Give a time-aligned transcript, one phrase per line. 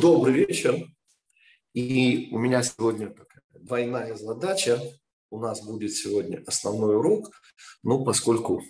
[0.00, 0.88] Добрый вечер.
[1.74, 4.80] И у меня сегодня такая двойная задача.
[5.30, 7.30] У нас будет сегодня основной урок,
[7.82, 8.62] но поскольку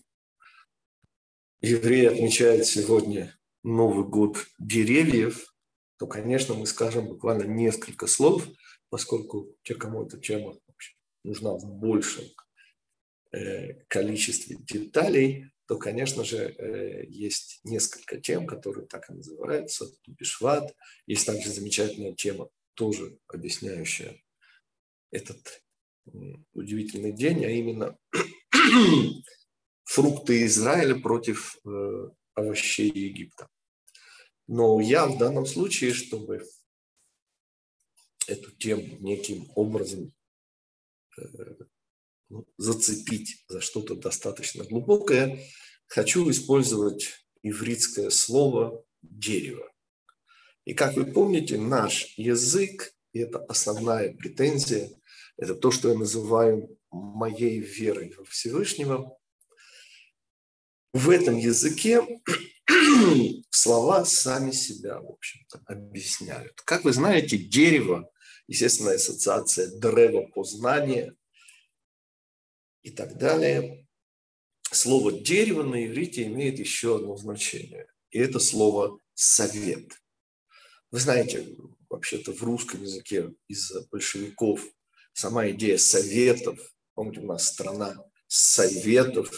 [1.60, 5.54] евреи отмечают сегодня Новый год деревьев,
[5.98, 8.48] то, конечно, мы скажем буквально несколько слов,
[8.88, 10.56] поскольку те, кому эта тема
[11.22, 12.24] нужна в большем
[13.30, 20.74] э, количестве деталей, то, конечно же, э, есть несколько тем, которые так и называются, Тубишват.
[21.06, 24.20] Есть также замечательная тема, тоже объясняющая
[25.12, 25.62] этот
[26.54, 27.96] удивительный день, а именно
[29.84, 33.48] фрукты Израиля против э, овощей Египта.
[34.48, 36.44] Но я в данном случае, чтобы
[38.26, 40.12] эту тему неким образом
[41.16, 41.22] э,
[42.30, 45.40] ну, зацепить за что-то достаточно глубокое,
[45.88, 47.08] хочу использовать
[47.42, 49.70] ивритское слово «дерево».
[50.64, 54.90] И как вы помните, наш язык, и это основная претензия,
[55.36, 59.16] это то, что я называю моей верой во Всевышнего.
[60.92, 62.22] В этом языке
[63.50, 66.60] слова сами себя, в общем-то, объясняют.
[66.64, 68.10] Как вы знаете, дерево,
[68.46, 71.16] естественная ассоциация древа познания,
[72.82, 73.86] и так далее.
[74.70, 77.86] Слово «дерево» на иврите имеет еще одно значение.
[78.10, 80.00] И это слово «совет».
[80.90, 81.56] Вы знаете,
[81.88, 84.64] вообще-то в русском языке из-за большевиков
[85.12, 86.58] сама идея советов,
[86.94, 89.30] помните, у нас страна советов,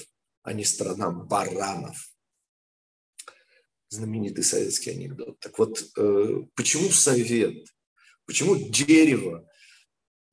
[0.43, 2.13] а не страна баранов.
[3.89, 5.39] Знаменитый советский анекдот.
[5.41, 7.67] Так вот, э, почему совет?
[8.27, 9.49] Почему дерево?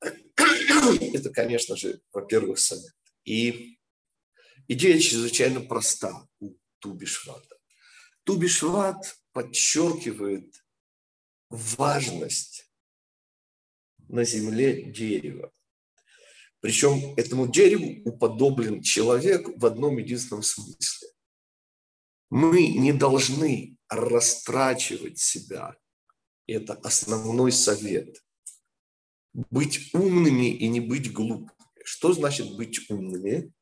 [0.00, 2.94] Это, конечно же, во-первых, совет.
[3.30, 3.78] И
[4.66, 7.56] идея чрезвычайно проста у Тубишвата.
[8.24, 10.52] Тубишват подчеркивает
[11.48, 12.68] важность
[14.08, 15.52] на земле дерева.
[16.58, 21.08] Причем этому дереву уподоблен человек в одном единственном смысле.
[22.30, 25.76] Мы не должны растрачивать себя.
[26.48, 28.24] Это основной совет.
[29.32, 31.59] Быть умными и не быть глупыми.
[31.92, 33.52] Что значит быть умными?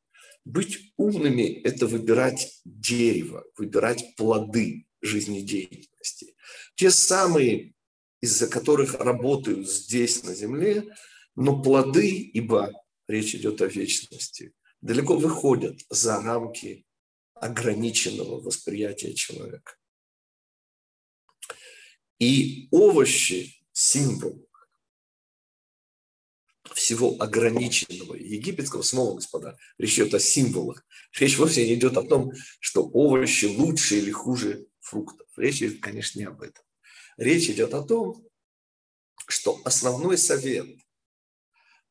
[0.45, 6.35] Быть умными– это выбирать дерево, выбирать плоды жизнедеятельности.
[6.75, 7.73] Те самые,
[8.21, 10.95] из-за которых работают здесь, на земле,
[11.35, 12.71] но плоды, ибо
[13.07, 16.85] речь идет о вечности, далеко выходят за рамки
[17.33, 19.73] ограниченного восприятия человека.
[22.19, 24.47] И овощи– символ
[26.89, 30.83] всего ограниченного египетского, снова, господа, речь идет о символах.
[31.19, 35.27] Речь вовсе не идет о том, что овощи лучше или хуже фруктов.
[35.37, 36.63] Речь идет, конечно, не об этом.
[37.17, 38.27] Речь идет о том,
[39.27, 40.65] что основной совет,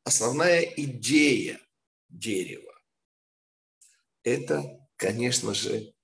[0.02, 1.60] основная идея
[2.08, 2.74] дерева–
[4.24, 5.94] это, конечно же,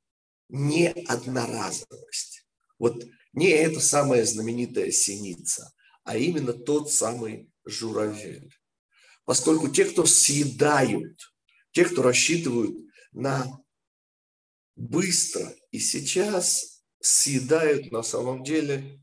[0.49, 2.47] не одноразовость.
[2.79, 5.75] Вот не эта самая знаменитая синица,
[6.05, 8.55] а именно тот самый журавель.
[9.25, 11.35] Поскольку те, кто съедают,
[11.73, 12.77] те, кто рассчитывают
[13.13, 13.47] на
[14.77, 19.01] быстро и сейчас, съедают на самом деле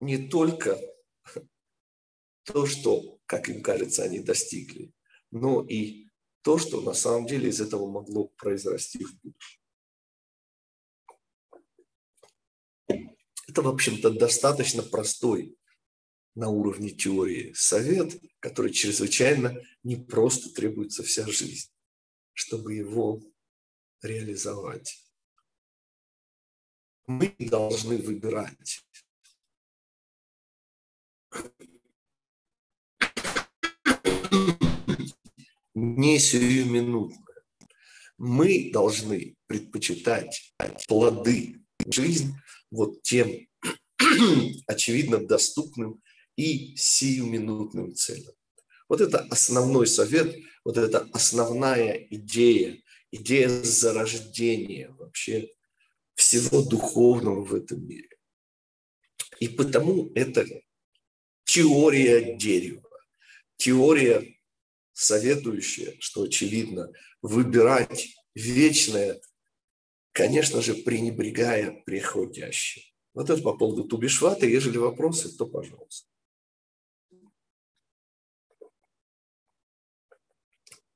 [0.00, 0.78] не только
[2.44, 4.92] то, что, как им кажется, они достигли,
[5.30, 6.08] но и
[6.42, 9.60] то, что на самом деле из этого могло произрасти в будущем.
[13.48, 15.56] Это, в общем-то, достаточно простой
[16.34, 21.70] на уровне теории совет, который чрезвычайно непросто требуется вся жизнь,
[22.32, 23.20] чтобы его
[24.02, 24.98] реализовать.
[27.06, 28.86] Мы должны выбирать.
[35.74, 37.18] Не сиюминутно.
[38.18, 40.54] Мы должны предпочитать
[40.86, 42.34] плоды жизнь
[42.70, 43.30] вот тем
[44.66, 46.00] очевидно доступным
[46.36, 48.34] и сиюминутным целям.
[48.88, 52.80] Вот это основной совет, вот это основная идея,
[53.10, 55.50] идея зарождения вообще
[56.14, 58.08] всего духовного в этом мире.
[59.40, 60.46] И потому это
[61.44, 62.88] теория дерева,
[63.56, 64.36] теория,
[64.92, 66.92] советующая, что очевидно,
[67.22, 69.20] выбирать вечное,
[70.12, 72.82] конечно же, пренебрегая приходящим.
[73.14, 74.46] Вот это по поводу Тубишвата.
[74.46, 76.11] Ежели вопросы, то пожалуйста.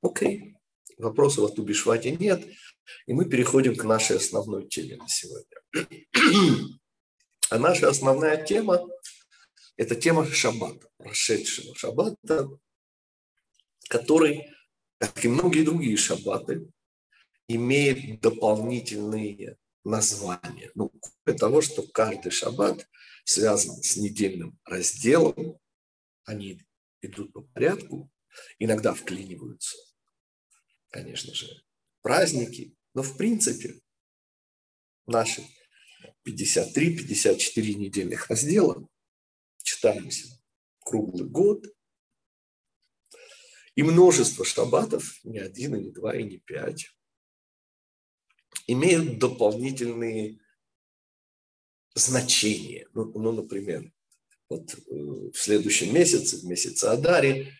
[0.01, 0.55] Окей.
[0.97, 2.45] Вопросов о Тубишвате нет.
[3.05, 5.57] И мы переходим к нашей основной теме на сегодня.
[7.49, 8.81] А наша основная тема–
[9.77, 12.49] это тема шаббата, прошедшего шаббата,
[13.89, 14.47] который,
[14.97, 16.67] как и многие другие шаббаты,
[17.47, 20.71] имеет дополнительные названия.
[20.75, 20.91] Ну,
[21.23, 22.87] кроме того, что каждый шаббат
[23.23, 25.57] связан с недельным разделом,
[26.25, 26.61] они
[27.01, 28.11] идут по порядку,
[28.59, 29.77] иногда вклиниваются,
[30.97, 31.63] конечно же,
[32.01, 33.79] праздники, но в принципе
[35.05, 35.43] наши
[36.27, 38.89] 53-54 недельных раздела
[39.61, 40.27] читаемся
[40.79, 41.63] круглый год,
[43.75, 46.89] и множество шаббатов, не один, и не два, и не пять,
[48.65, 50.39] имеют дополнительные
[51.93, 52.87] значения.
[52.95, 53.93] Ну, ну например,
[54.49, 57.53] вот э, в следующем месяце, в месяце Адаре,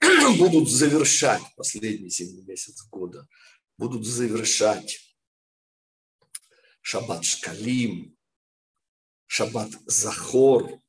[0.38, 3.26] будут завершать последний зимний месяц года,
[3.78, 5.00] будут завершать
[6.80, 8.16] Шаббат Шкалим,
[9.26, 10.80] Шаббат Захор.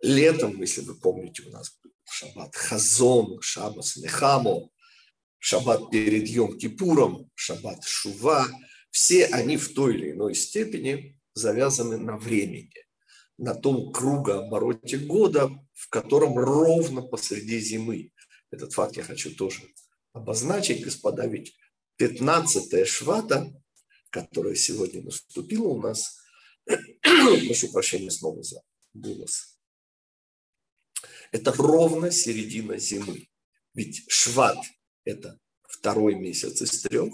[0.00, 4.70] Летом, если вы помните, у нас был Шаббат Хазон, Шаббат Нехамо,
[5.38, 8.48] Шаббат перед Йом Кипуром, Шаббат Шува.
[8.90, 12.72] Все они в той или иной степени завязаны на времени,
[13.38, 18.12] на том кругообороте года, в котором ровно посреди зимы.
[18.50, 19.62] Этот факт я хочу тоже
[20.12, 21.56] обозначить, господа, ведь
[21.96, 23.52] 15 швата
[24.12, 26.20] которая сегодня наступила у нас.
[27.02, 28.62] Прошу прощения снова за
[28.92, 29.58] голос.
[31.32, 33.28] Это ровно середина зимы.
[33.74, 34.58] Ведь шват–
[35.04, 37.12] это второй месяц из трех.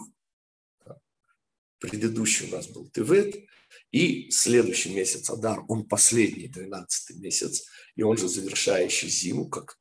[1.78, 3.47] Предыдущий у нас был Тевет.
[3.90, 7.66] И следующий месяц Адар, он последний, 12 месяц.
[7.96, 9.78] И он же завершающий зиму, как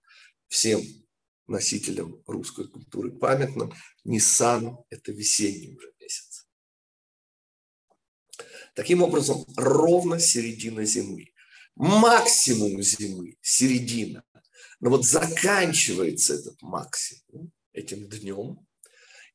[0.48, 0.82] всем
[1.48, 3.74] носителям русской культуры памятным.
[4.04, 6.48] Ниссан– это весенний уже месяц.
[8.76, 11.34] Таким образом, ровно середина зимы.
[11.76, 14.24] Максимум зимы, середина.
[14.80, 18.66] Но вот заканчивается этот максимум этим днем,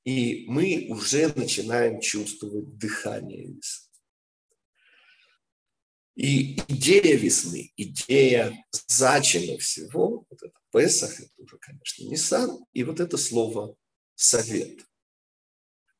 [0.04, 3.81] и мы уже начинаем чувствовать дыхание весны.
[6.14, 12.82] И идея весны, идея зачина всего, вот это Песах, это уже, конечно, не сам, и
[12.84, 13.76] вот это слово
[14.14, 14.84] совет.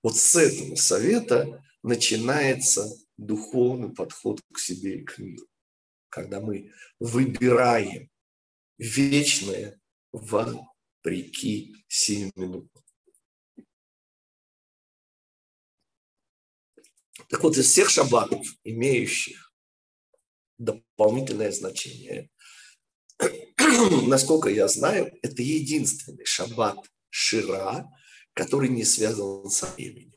[0.03, 5.47] Вот с этого совета начинается духовный подход к себе и к миру,
[6.09, 8.11] когда мы выбираем
[8.79, 9.81] вечное
[10.13, 12.71] вопреки сиюминутному.
[17.29, 19.52] Так вот, из всех шаббатов, имеющих
[20.65, 22.31] дополнительное значение,
[24.07, 26.79] насколько я знаю, это единственный шаббат
[27.11, 27.89] Шира,
[28.35, 30.15] который не связан со временем.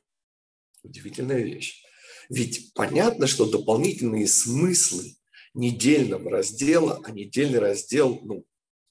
[0.83, 1.83] Удивительная вещь.
[2.29, 5.15] Ведь понятно, что дополнительные смыслы
[5.53, 8.45] недельного раздела, а недельный раздел, ну,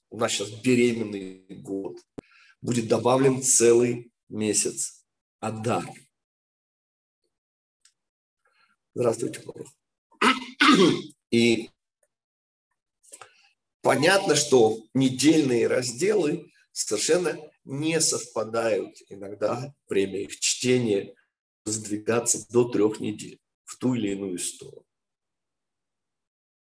[0.09, 1.97] у нас сейчас беременный год,
[2.61, 5.05] будет добавлен целый месяц
[5.39, 5.85] Адар.
[8.93, 9.43] Здравствуйте.
[11.31, 11.69] И
[13.81, 21.15] понятно, что недельные разделы совершенно не совпадают иногда время их чтения
[21.65, 24.85] сдвигаться до трех недель в ту или иную сторону.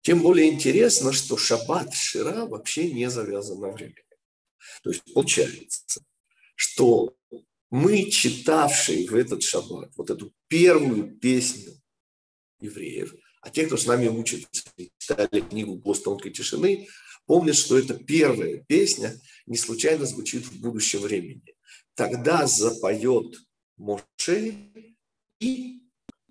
[0.01, 4.03] Тем более интересно, что шаббат Шира вообще не завязан на время.
[4.83, 6.03] То есть получается,
[6.55, 7.15] что
[7.69, 11.79] мы, читавшие в этот шаббат вот эту первую песню
[12.59, 14.47] евреев, а те, кто с нами учится,
[14.97, 16.87] читали книгу «Голос тонкой тишины»,
[17.25, 21.55] помнят, что эта первая песня не случайно звучит в будущем времени.
[21.95, 23.35] Тогда запоет
[23.77, 24.55] Моше
[25.39, 25.81] и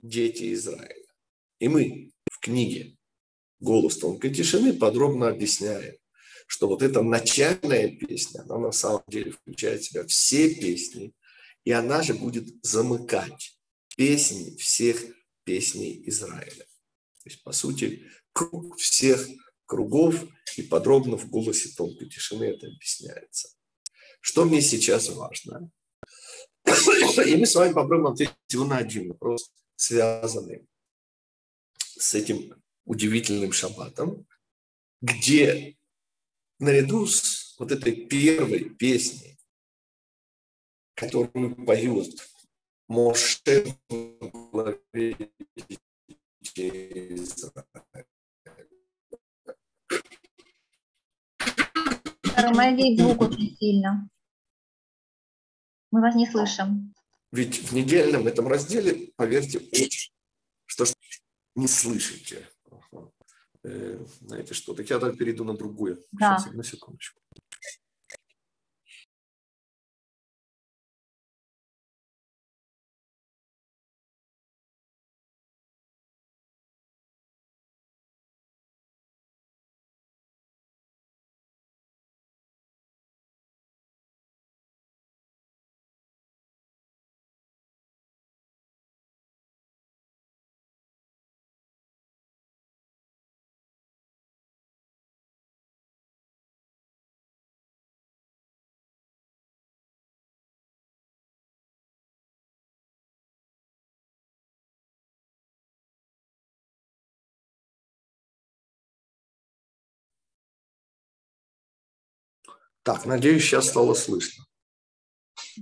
[0.02, 1.06] дети Израиля.
[1.58, 2.96] И мы в книге
[3.58, 5.96] «Голос тонкой тишины» подробно объясняем,
[6.46, 11.12] что вот эта начальная песня, она на самом деле включает в себя все песни,
[11.64, 13.58] и она же будет замыкать
[13.96, 15.04] песни всех
[15.44, 16.64] песней Израиля.
[17.30, 19.24] Есть, по сути, круг всех
[19.66, 20.16] кругов,
[20.56, 23.48] и подробно в голосе тонкой тишины это объясняется.
[24.20, 25.70] Что мне сейчас важно?
[26.66, 30.66] И мы с вами попробуем ответить на один вопрос, связанный
[31.78, 34.26] с этим удивительным шаббатом,
[35.00, 35.78] где
[36.58, 39.38] наряду с вот этой первой песней,
[40.94, 42.28] которую поют
[42.88, 45.32] Моше в главе
[52.34, 54.08] Тормозит звук очень сильно.
[55.90, 56.94] Мы вас не слышим.
[57.32, 59.60] Ведь в недельном этом разделе, поверьте,
[60.66, 60.84] что
[61.54, 62.48] не слышите.
[63.62, 66.04] э, знаете что, так я так перейду на другую.
[66.12, 66.38] Да.
[66.38, 67.19] Сейчас, одну секундочку.
[112.82, 114.44] Так, надеюсь, сейчас стало слышно.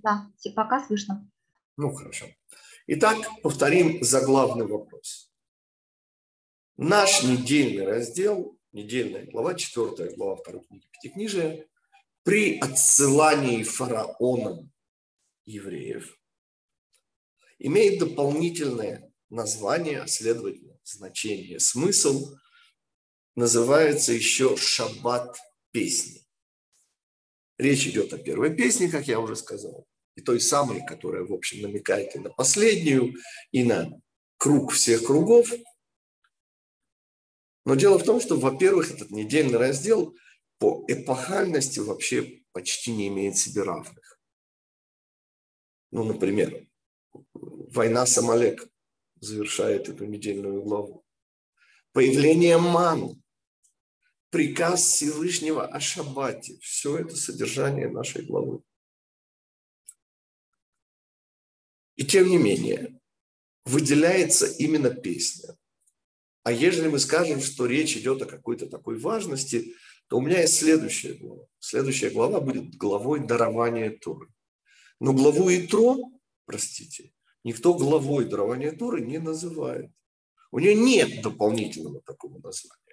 [0.02, 1.28] Да, пока слышно.
[1.76, 2.26] Ну, хорошо.
[2.86, 5.32] Итак, повторим заглавный вопрос.
[6.76, 11.66] Наш недельный раздел, недельная глава, четвертая глава второй книги Пятикнижия,
[12.22, 14.70] при отсылании фараоном
[15.44, 16.16] евреев
[17.58, 22.36] имеет дополнительное название, следовательно, значение, смысл,
[23.34, 25.36] называется еще «Шаббат
[25.72, 26.27] песни».
[27.58, 29.84] Речь идет о первой песне, как я уже сказал,
[30.14, 33.14] и той самой, которая, в общем, намекает и на последнюю,
[33.50, 33.90] и на
[34.36, 35.52] круг всех кругов.
[37.64, 40.16] Но дело в том, что, во-первых, этот недельный раздел
[40.58, 44.20] по эпохальности вообще почти не имеет себе равных.
[45.90, 46.66] Ну, например,
[47.34, 48.68] война с Амалек
[49.20, 51.04] завершает эту недельную главу.
[51.92, 53.20] Появление ман,
[54.30, 56.58] приказ Всевышнего о шаббате.
[56.60, 58.62] Все это содержание нашей главы.
[61.96, 63.00] И тем не менее,
[63.64, 65.56] выделяется именно песня.
[66.44, 69.74] А если мы скажем, что речь идет о какой-то такой важности,
[70.08, 71.44] то у меня есть следующая глава.
[71.58, 74.28] Следующая глава будет главой дарования Торы.
[75.00, 75.98] Но главу Итро,
[76.46, 77.12] простите,
[77.44, 79.90] никто главой дарования Торы не называет.
[80.50, 82.87] У нее нет дополнительного такого названия.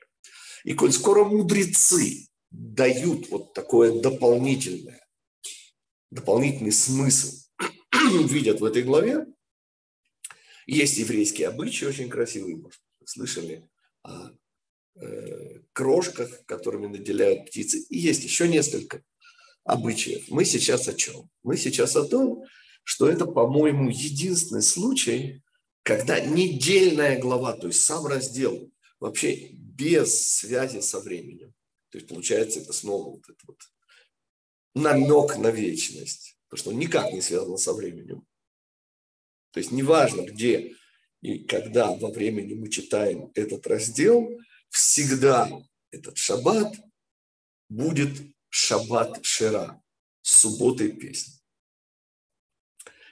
[0.66, 5.08] И коль скоро мудрецы дают вот такое дополнительное,
[6.10, 7.38] дополнительный смысл,
[8.30, 9.28] видят в этой главе,
[10.66, 13.70] есть еврейские обычаи очень красивые, может, слышали
[14.02, 14.32] о
[14.96, 17.86] э, крошках, которыми наделяют птицы.
[17.90, 19.04] И есть еще несколько
[19.66, 20.30] обычаев.
[20.30, 21.30] Мы сейчас о чем?
[21.44, 22.44] Мы сейчас о том,
[22.84, 25.44] что это, по-моему, единственный случай,
[25.84, 31.54] когда недельная глава, то есть сам раздел, вообще без связи со временем.
[31.90, 33.60] То есть получается это снова вот этот вот
[34.74, 38.26] намек на вечность, потому что он никак не связан со временем.
[39.52, 40.76] То есть неважно, где
[41.22, 44.30] и когда во времени мы читаем этот раздел,
[44.70, 45.50] всегда
[45.92, 46.76] этот шаббат
[47.70, 48.12] будет
[48.50, 49.82] шаббат Шера,
[50.22, 51.34] субботой песни.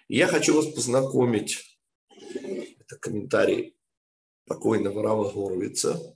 [0.07, 1.79] Я хочу вас познакомить,
[2.19, 3.75] это комментарий
[4.45, 6.15] покойного Рава Горовица,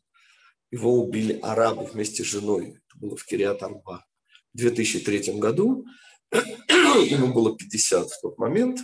[0.72, 2.82] его убили арабы вместе с женой.
[2.88, 4.06] Это было в Кириат Арба
[4.54, 5.86] в 2003 году.
[6.32, 8.82] Ему было 50 в тот момент.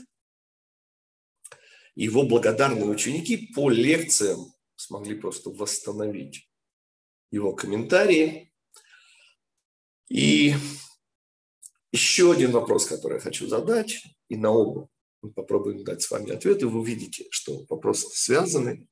[1.96, 6.50] Его благодарные ученики по лекциям смогли просто восстановить
[7.32, 8.52] его комментарии.
[10.10, 10.54] И
[11.92, 14.90] еще один вопрос, который я хочу задать, и на оба
[15.22, 16.68] мы попробуем дать с вами ответы.
[16.68, 18.88] Вы увидите, что вопросы связаны.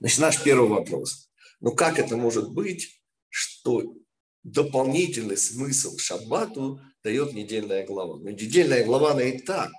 [0.00, 1.30] Значит, наш первый вопрос.
[1.60, 3.96] Ну как это может быть, что
[4.42, 8.18] дополнительный смысл шаббату дает недельная глава?
[8.18, 9.72] Ну, недельная глава, она и так.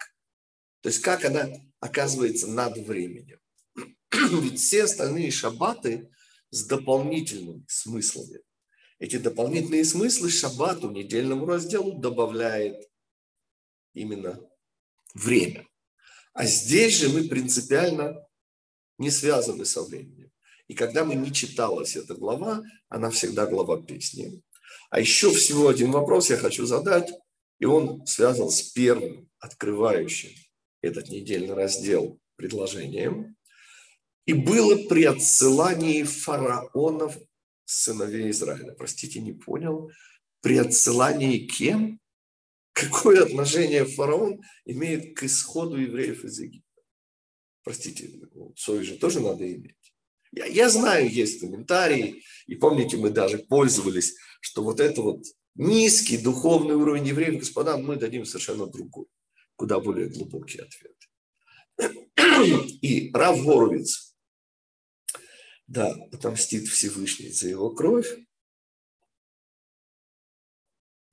[0.81, 1.49] То есть как она
[1.79, 3.39] оказывается над временем?
[4.11, 6.09] Ведь все остальные шаббаты
[6.51, 8.41] с дополнительными смыслами.
[8.97, 12.89] Эти дополнительные смыслы шаббату, недельному разделу добавляет
[13.93, 14.39] именно
[15.13, 15.65] время.
[16.33, 18.27] А здесь же мы принципиально
[18.99, 20.31] не связаны со временем.
[20.67, 24.43] И когда мы не читалась эта глава, она всегда глава песни.
[24.91, 27.09] А еще всего один вопрос я хочу задать,
[27.59, 30.29] и он связан с первым, открывающим
[30.81, 33.35] этот недельный раздел предложением.
[34.25, 37.17] И было при отсылании фараонов
[37.65, 38.73] сыновей Израиля.
[38.73, 39.91] Простите, не понял.
[40.41, 41.99] При отсылании кем?
[42.73, 46.68] Какое отношение фараон имеет к исходу евреев из Египта?
[47.63, 48.09] Простите,
[48.55, 49.75] совесть же тоже надо иметь.
[50.31, 55.23] Я, я знаю, есть комментарии, и помните, мы даже пользовались, что вот это вот
[55.55, 59.07] низкий духовный уровень евреев, господа, мы дадим совершенно другой,
[59.55, 60.95] куда более глубокий ответ.
[62.81, 64.15] И Рав Горовиц
[65.69, 68.17] да, отомстит Всевышний за его кровь,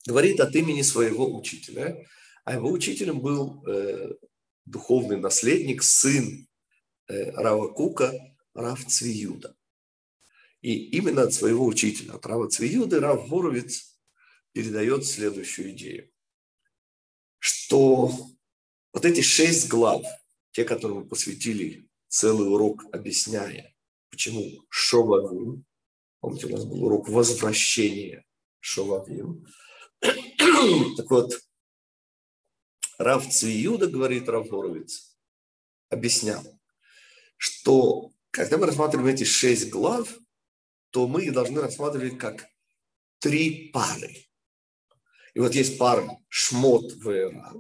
[0.07, 2.07] говорит от имени своего учителя,
[2.45, 4.15] а его учителем был э,
[4.67, 6.47] духовный наследник, сын
[7.09, 8.13] э, Рава Кука,
[8.55, 9.57] Рав Цвиюда.
[10.61, 13.99] И именно от своего учителя, от Рава Цвиюды, Рав Боровец
[14.53, 16.11] передает следующую идею,
[17.39, 18.11] что
[18.93, 20.05] вот эти шесть глав,
[20.53, 23.75] те, которые мы посвятили целый урок, объясняя,
[24.11, 25.65] почему Шовавим,
[26.21, 28.25] помните, у нас был урок возвращения
[28.61, 29.47] Шовавим.
[30.01, 31.39] так вот,
[32.99, 35.17] Рав Цвиюда, говорит Рав Боровец,
[35.89, 36.43] объяснял,
[37.37, 40.19] что когда мы рассматриваем эти шесть глав,
[40.91, 42.47] то мы их должны рассматривать как
[43.19, 44.27] три пары.
[45.35, 47.53] И вот есть пара Шмот Вера.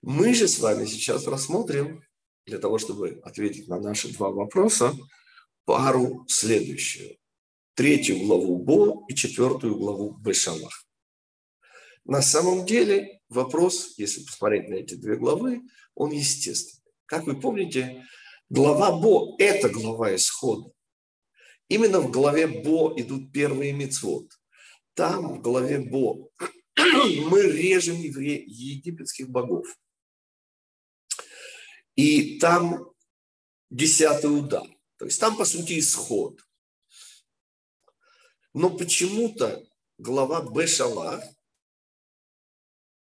[0.00, 2.02] Мы же с вами сейчас рассмотрим,
[2.46, 4.94] для того, чтобы ответить на наши два вопроса,
[5.64, 7.18] пару следующую.
[7.74, 10.85] Третью главу Бо и четвертую главу Бешалах.
[12.06, 15.62] На самом деле вопрос, если посмотреть на эти две главы,
[15.94, 16.84] он естественный.
[17.06, 18.04] Как вы помните,
[18.48, 20.70] глава Бо– это глава исхода.
[21.68, 24.30] Именно в главе Бо идут первые мецвод.
[24.94, 26.30] Там, в главе Бо,
[26.76, 29.66] мы режем египетских богов.
[31.96, 32.88] И там
[33.68, 34.66] десятый удар.
[34.98, 36.40] То есть там, по сути, исход.
[38.54, 39.66] Но почему-то
[39.98, 41.24] глава Бешалах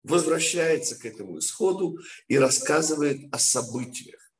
[0.03, 4.33] возвращается к этому исходу и рассказывает о событиях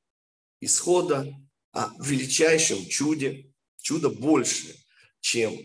[0.61, 1.35] исхода,
[1.73, 3.49] о величайшем чуде.
[3.81, 4.77] Чудо больше,
[5.21, 5.57] чем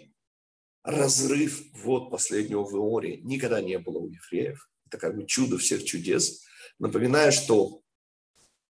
[0.84, 3.18] разрыв вот последнего в Иоре.
[3.18, 4.70] Никогда не было у евреев.
[4.88, 6.44] Это как бы чудо всех чудес.
[6.80, 7.84] Напоминаю, что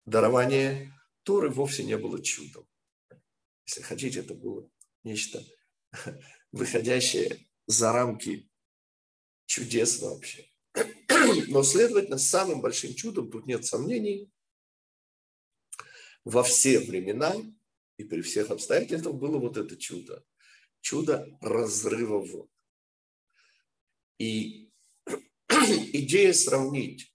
[0.06, 2.68] дарование Торы вовсе не было чудом.
[3.66, 4.70] Если хотите, это было
[5.04, 5.44] нечто
[6.52, 8.50] выходящее за рамки
[9.46, 10.53] чудес вообще.
[11.48, 14.30] Но, следовательно, самым большим чудом, тут нет сомнений,
[16.24, 17.36] во все времена
[17.98, 20.24] и при всех обстоятельствах было вот это чудо.
[20.82, 22.50] Чудо разрыва вод.
[24.18, 24.72] И
[25.50, 27.14] идея сравнить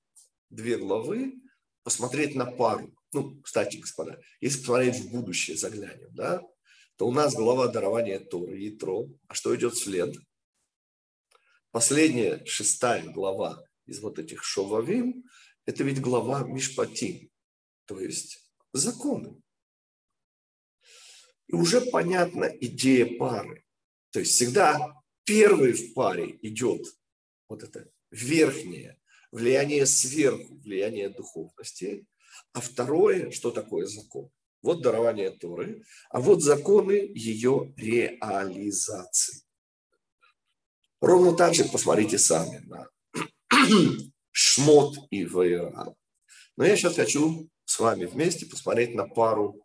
[0.51, 1.35] две главы,
[1.83, 2.95] посмотреть на пару.
[3.13, 6.43] Ну, кстати, господа, если посмотреть в будущее, заглянем, да,
[6.97, 9.09] то у нас глава дарования Торы, Ятро.
[9.27, 10.15] А что идет вслед?
[11.71, 15.25] Последняя, шестая глава из вот этих Шовавим,
[15.67, 17.31] это ведь глава Мишпатим,
[17.87, 19.41] то есть законы.
[21.47, 23.65] И уже понятна идея пары.
[24.11, 26.87] То есть всегда первый в паре идет
[27.49, 28.99] вот это верхнее
[29.31, 32.07] влияние сверху, влияние духовности,
[32.53, 34.31] а второе, что такое закон?
[34.63, 39.43] Вот дарование Торы, а вот законы ее реализации.
[41.01, 42.89] Ровно так же посмотрите сами на
[44.33, 45.95] Шмот и Ваера.
[46.57, 49.61] Но я сейчас хочу с вами вместе посмотреть на пару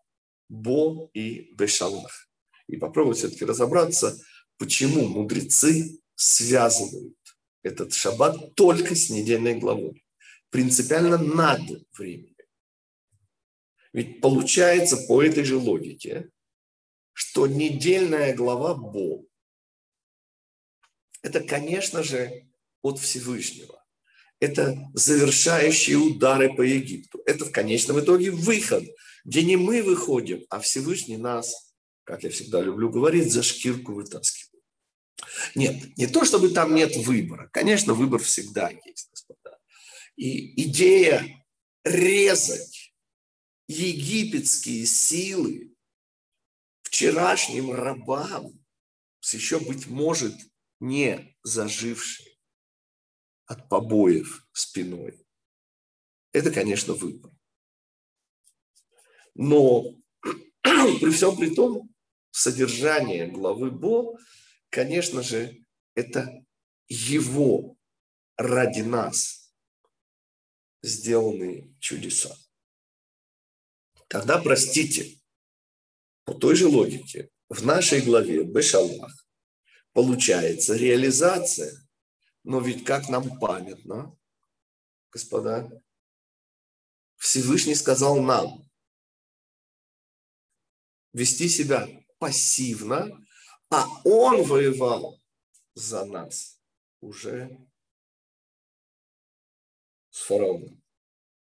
[0.49, 2.29] Бо и Бешалах.
[2.67, 4.17] И попробовать все-таки разобраться,
[4.57, 7.17] почему мудрецы связывают
[7.61, 10.03] этот шаббат только с недельной главой.
[10.49, 11.61] Принципиально над
[11.97, 12.35] временем.
[13.91, 16.29] Ведь получается по этой же логике,
[17.13, 19.23] что недельная глава Бо–
[21.21, 22.42] это, конечно же,
[22.83, 23.83] от Всевышнего
[24.43, 27.21] это завершающие удары по Египту.
[27.25, 28.83] Это в конечном итоге выход,
[29.23, 34.61] где не мы выходим, а Всевышний нас, как я всегда люблю говорить, за шкирку вытаскивает.
[35.55, 37.49] Нет, не то, чтобы там нет выбора.
[37.53, 39.57] Конечно, выбор всегда есть, господа.
[40.17, 41.45] И идея
[41.85, 42.93] резать
[43.69, 45.73] египетские силы
[46.81, 48.51] вчерашним рабам
[49.21, 50.35] с еще, быть может,
[50.81, 52.32] не зажившими
[53.53, 55.25] от побоев спиной.
[56.31, 57.31] Это, конечно, выбор.
[59.35, 59.83] Но
[60.61, 61.93] при всем при том,
[62.31, 64.17] содержание главы Бо,
[64.69, 65.63] конечно же,
[65.95, 66.43] это
[66.87, 67.77] его
[68.37, 69.53] ради нас
[70.81, 72.35] сделанные чудеса.
[74.07, 75.19] Тогда, простите,
[76.25, 79.27] по той же логике, в нашей главе Бешалах
[79.93, 81.82] получается реализация
[82.43, 84.17] но ведь как нам памятно,
[85.11, 85.69] господа,
[87.17, 88.69] Всевышний сказал нам
[91.13, 93.25] вести себя пассивно,
[93.69, 95.21] а он воевал
[95.73, 96.59] за нас
[96.99, 97.57] уже
[100.09, 100.81] с фараоном.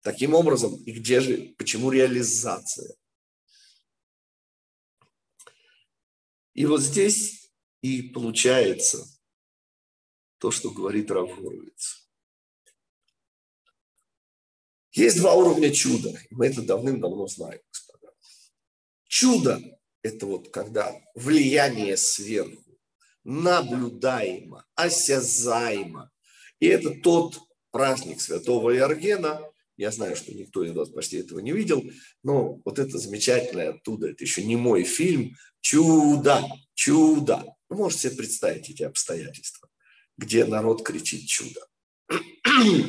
[0.01, 2.95] Таким образом, и где же, почему реализация?
[6.53, 7.51] И вот здесь
[7.82, 9.12] и получается
[10.43, 12.06] то, что говорит Равгоровец.
[14.91, 18.13] Есть два уровня чуда, мы это давным-давно знаем, господа.
[19.08, 19.62] Чудо–
[20.01, 22.77] это вот когда влияние сверху,
[23.23, 26.12] наблюдаемо, осязаемо.
[26.60, 27.39] И это тот
[27.71, 31.82] праздник святого Иоргена, я знаю, что никто из вас почти этого не видел,
[32.21, 37.45] но вот это замечательное оттуда, это еще не мой фильм, чудо, чудо.
[37.69, 39.69] Вы можете себе представить эти обстоятельства,
[40.17, 41.67] где народ кричит чудо.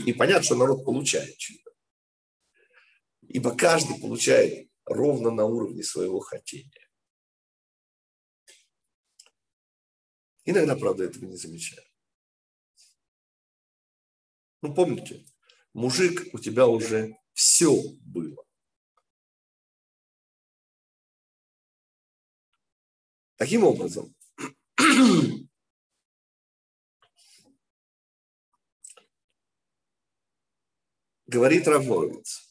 [0.06, 1.70] И понятно, что народ получает чудо.
[3.28, 6.70] Ибо каждый получает ровно на уровне своего хотения.
[10.44, 11.86] Иногда, правда, этого не замечаю.
[14.60, 15.24] Ну, помните,
[15.72, 18.44] мужик, у тебя уже все было.
[23.36, 24.14] Таким образом,
[31.26, 32.42] говорит Равловец,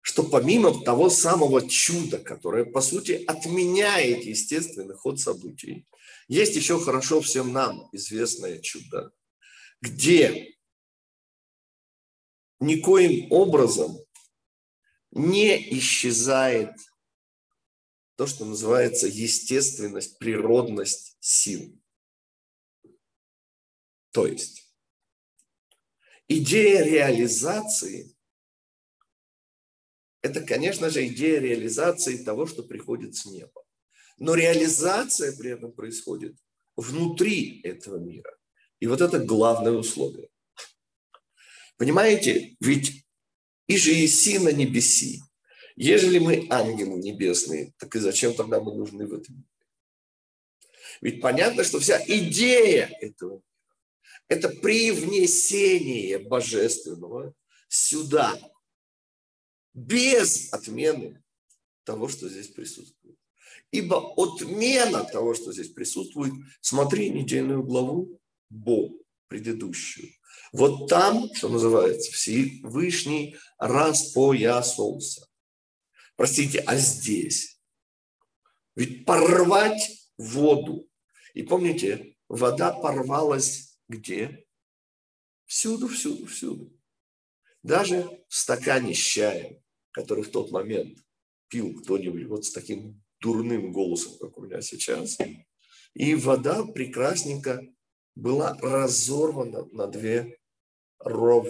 [0.00, 5.86] что помимо того самого чуда, которое, по сути, отменяет естественный ход событий,
[6.28, 9.12] есть еще хорошо всем нам известное чудо,
[9.80, 10.56] где
[12.60, 13.98] никоим образом
[15.10, 16.74] не исчезает
[18.16, 21.74] то, что называется естественность, природность сил.
[24.10, 24.59] То есть
[26.30, 28.16] идея реализации–
[30.22, 33.64] это, конечно же, идея реализации того, что приходит с неба.
[34.18, 36.36] Но реализация при этом происходит
[36.76, 38.36] внутри этого мира.
[38.78, 40.28] И вот это главное условие.
[41.76, 43.04] Понимаете, ведь
[43.66, 45.22] и же еси на небеси.
[45.74, 49.48] Ежели мы ангелы небесные, так и зачем тогда мы нужны в этом мире?
[51.00, 53.42] Ведь понятно, что вся идея этого
[54.30, 57.34] это привнесение божественного
[57.68, 58.38] сюда,
[59.74, 61.22] без отмены
[61.84, 63.18] того, что здесь присутствует.
[63.72, 68.92] Ибо отмена того, что здесь присутствует, смотри недельную главу Бог
[69.26, 70.10] предыдущую,
[70.52, 75.26] вот там, что называется, Всевышний распоясался.
[76.14, 77.60] Простите, а здесь?
[78.76, 80.88] Ведь порвать воду.
[81.34, 84.46] И помните, вода порвалась где?
[85.46, 86.72] Всюду, всюду, всюду.
[87.62, 90.98] Даже в стакане с чаем, который в тот момент
[91.48, 95.18] пил кто-нибудь вот с таким дурным голосом, как у меня сейчас.
[95.94, 97.60] И вода прекрасненько
[98.14, 100.38] была разорвана на две
[101.00, 101.48] ров,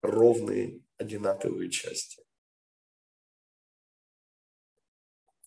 [0.00, 2.22] ровные одинаковые части.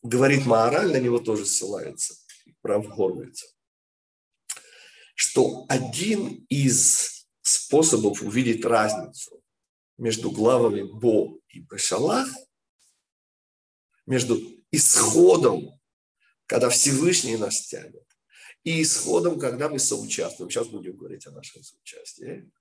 [0.03, 2.13] Говорит Маораль, на него тоже ссылается,
[2.61, 3.47] прав Горвица,
[5.15, 9.41] что один из способов увидеть разницу
[9.97, 12.29] между главами Бо и Бешалах,
[14.05, 14.39] между
[14.71, 15.79] исходом,
[16.45, 18.05] когда Всевышний нас тянет,
[18.63, 20.49] и исходом, когда мы соучаствуем.
[20.49, 22.51] Сейчас будем говорить о нашем соучастии.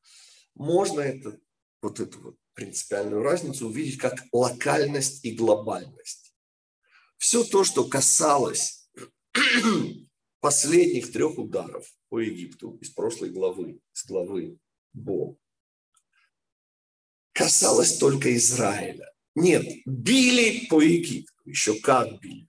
[0.54, 1.38] Можно это,
[1.82, 6.34] вот эту вот принципиальную разницу увидеть как локальность и глобальность.
[7.16, 8.88] Все то, что касалось
[10.44, 14.58] последних трех ударов по Египту из прошлой главы, из главы
[14.92, 15.38] Бог,
[17.32, 19.10] касалось только Израиля.
[19.34, 22.46] Нет, били по Египту, еще как били.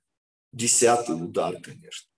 [0.52, 2.10] Десятый удар, конечно.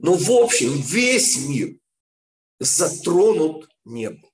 [0.00, 1.78] Но в общем весь мир
[2.58, 4.32] затронут не был.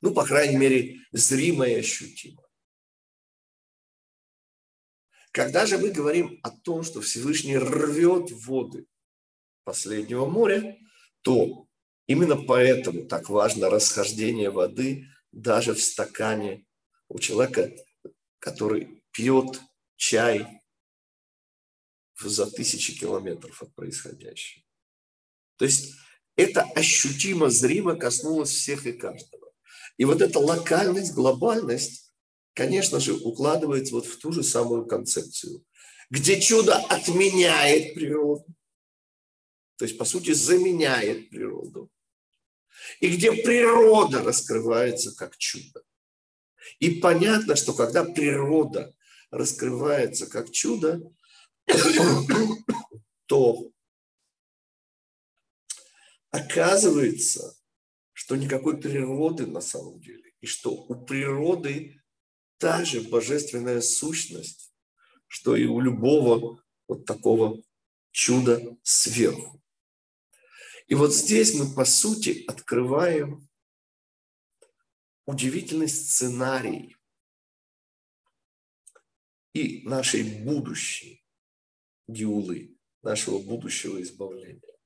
[0.00, 2.43] Ну, по крайней мере, зримо и ощутимо.
[5.34, 8.86] Когда же мы говорим о том, что Всевышний рвет воды
[9.64, 10.78] последнего моря,
[11.22, 11.66] то
[12.06, 16.64] именно поэтому так важно расхождение воды даже в стакане
[17.08, 17.74] у человека,
[18.38, 19.60] который пьет
[19.96, 20.46] чай
[22.20, 24.64] за тысячи километров от происходящего.
[25.56, 25.96] То есть
[26.36, 29.52] это ощутимо, зримо коснулось всех и каждого.
[29.96, 32.03] И вот эта локальность, глобальность,
[32.54, 35.64] конечно же, укладывается вот в ту же самую концепцию,
[36.10, 38.46] где чудо отменяет природу,
[39.76, 41.90] то есть, по сути, заменяет природу,
[43.00, 45.82] и где природа раскрывается как чудо.
[46.78, 48.94] И понятно, что когда природа
[49.30, 51.00] раскрывается как чудо,
[53.26, 53.70] то
[56.34, 57.56] Оказывается,
[58.12, 62.02] что никакой природы на самом деле, и что у природы
[62.64, 64.72] та же божественная сущность,
[65.26, 67.62] что и у любого вот такого
[68.10, 69.62] чуда сверху.
[70.86, 73.46] И вот здесь мы, по сути, открываем
[75.26, 76.96] удивительный сценарий
[79.52, 81.22] и нашей будущей
[82.08, 84.78] геулы, нашего будущего избавления,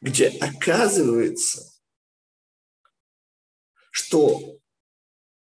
[0.00, 1.70] где оказывается,
[3.90, 4.61] что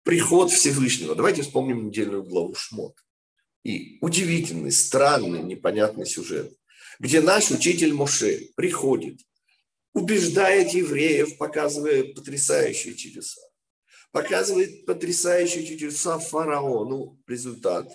[0.07, 2.97] приход Всевышнего, давайте вспомним недельную главу Шмот,
[3.64, 6.57] и удивительный, странный, непонятный сюжет,
[6.99, 9.21] где наш учитель Моше приходит,
[9.92, 13.42] убеждает евреев, показывая потрясающие чудеса
[14.16, 17.92] показывает потрясающие чудеса фараону результат.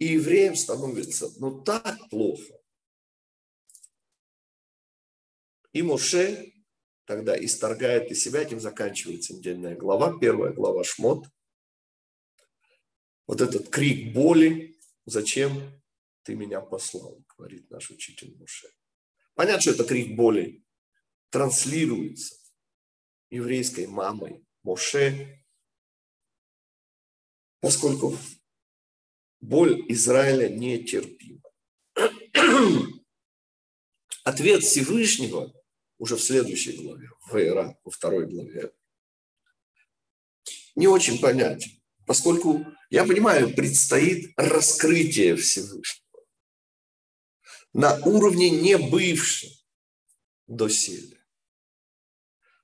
[0.00, 2.52] И евреям становится ну так плохо.
[5.72, 6.53] И Моше
[7.06, 11.26] тогда исторгает из себя, этим заканчивается недельная глава, первая глава Шмот.
[13.26, 15.82] Вот этот крик боли, зачем
[16.22, 18.68] ты меня послал, говорит наш учитель Моше.
[19.34, 20.64] Понятно, что это крик боли
[21.30, 22.36] транслируется
[23.30, 25.44] еврейской мамой Моше,
[27.60, 28.16] поскольку
[29.40, 31.40] боль Израиля нетерпима.
[34.24, 35.52] Ответ Всевышнего
[35.98, 38.72] уже в следующей главе, в Эра, во второй главе,
[40.74, 41.70] не очень понятен,
[42.06, 46.04] поскольку, я понимаю, предстоит раскрытие Всевышнего
[47.74, 49.50] на уровне не бывшем
[50.46, 51.20] доселе.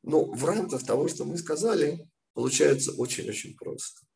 [0.03, 4.07] Но в рамках того, что мы сказали, получается очень-очень просто.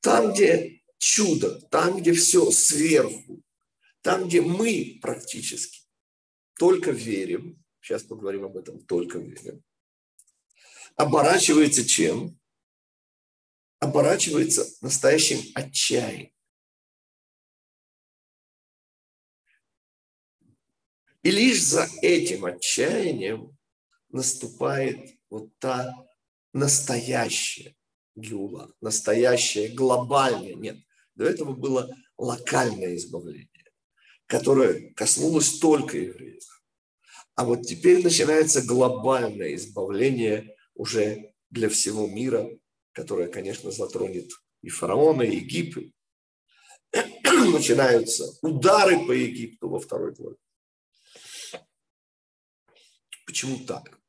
[0.00, 3.42] Там, где чудо, там, где все сверху,
[4.02, 5.81] там, где мы практически
[6.62, 9.64] только верим, сейчас поговорим об этом, только верим,
[10.94, 12.38] оборачивается чем?
[13.80, 16.32] Оборачивается настоящим отчаянием.
[21.24, 23.58] И лишь за этим отчаянием
[24.10, 25.92] наступает вот та
[26.52, 27.74] настоящая
[28.14, 30.54] геула, настоящая глобальная.
[30.54, 30.76] Нет,
[31.16, 33.50] до этого было локальное избавление,
[34.32, 36.64] которое коснулось только евреев.
[37.34, 42.48] А вот теперь начинается глобальное избавление уже для всего мира,
[42.92, 44.30] которое, конечно, затронет
[44.62, 45.92] и фараона, и Египет.
[46.92, 50.38] Начинаются удары по Египту во второй главе.
[53.26, 54.00] Почему так?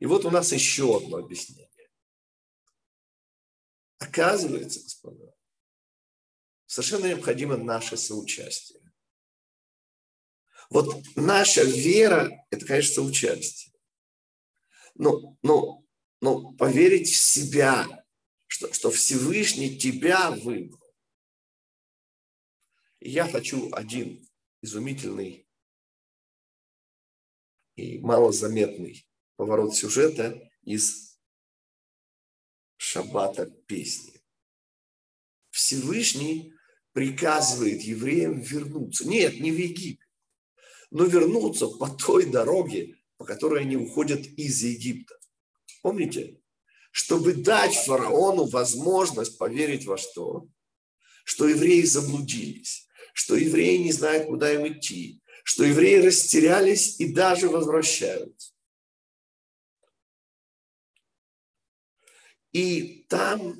[0.00, 1.70] И вот у нас еще одно объяснение.
[3.96, 5.34] Оказывается, господа,
[6.66, 8.83] совершенно необходимо наше соучастие.
[10.74, 13.72] Вот наша вера– это, конечно, соучастие.
[14.96, 15.86] Но, но,
[16.20, 18.04] но поверить в себя,
[18.48, 20.82] что, что Всевышний тебя выбрал.
[22.98, 24.28] Я хочу один
[24.62, 25.46] изумительный
[27.76, 29.06] и малозаметный
[29.36, 31.20] поворот сюжета из
[32.78, 34.20] шаббата песни.
[35.50, 36.52] Всевышний
[36.90, 39.06] приказывает евреям вернуться.
[39.06, 40.03] Нет, не в Египет,
[40.94, 45.18] но вернуться по той дороге, по которой они уходят из Египта.
[45.82, 46.40] Помните?
[46.92, 50.46] Чтобы дать фараону возможность поверить во что?
[51.24, 57.48] Что евреи заблудились, что евреи не знают, куда им идти, что евреи растерялись и даже
[57.48, 58.52] возвращаются.
[62.52, 63.58] И там,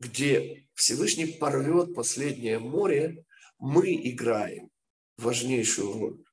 [0.00, 3.24] где Всевышний порвет последнее море,
[3.58, 4.70] мы играем
[5.16, 6.25] важнейшую роль.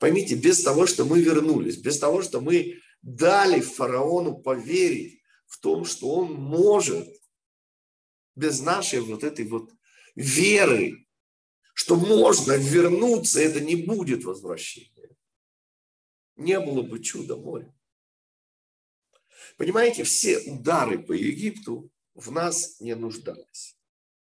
[0.00, 5.84] Поймите, без того, что мы вернулись, без того, что мы дали фараону поверить в том,
[5.84, 7.06] что он может,
[8.34, 9.70] без нашей вот этой вот
[10.16, 11.06] веры,
[11.74, 15.10] что можно вернуться, это не будет возвращение.
[16.36, 17.70] Не было бы чуда моря.
[19.58, 23.76] Понимаете, все удары по Египту в нас не нуждались.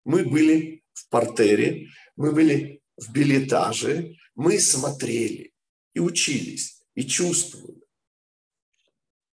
[0.03, 5.48] Мы были в портере, мы были в билетаже, мы смотрели
[5.93, 7.81] и учились, и чувствовали.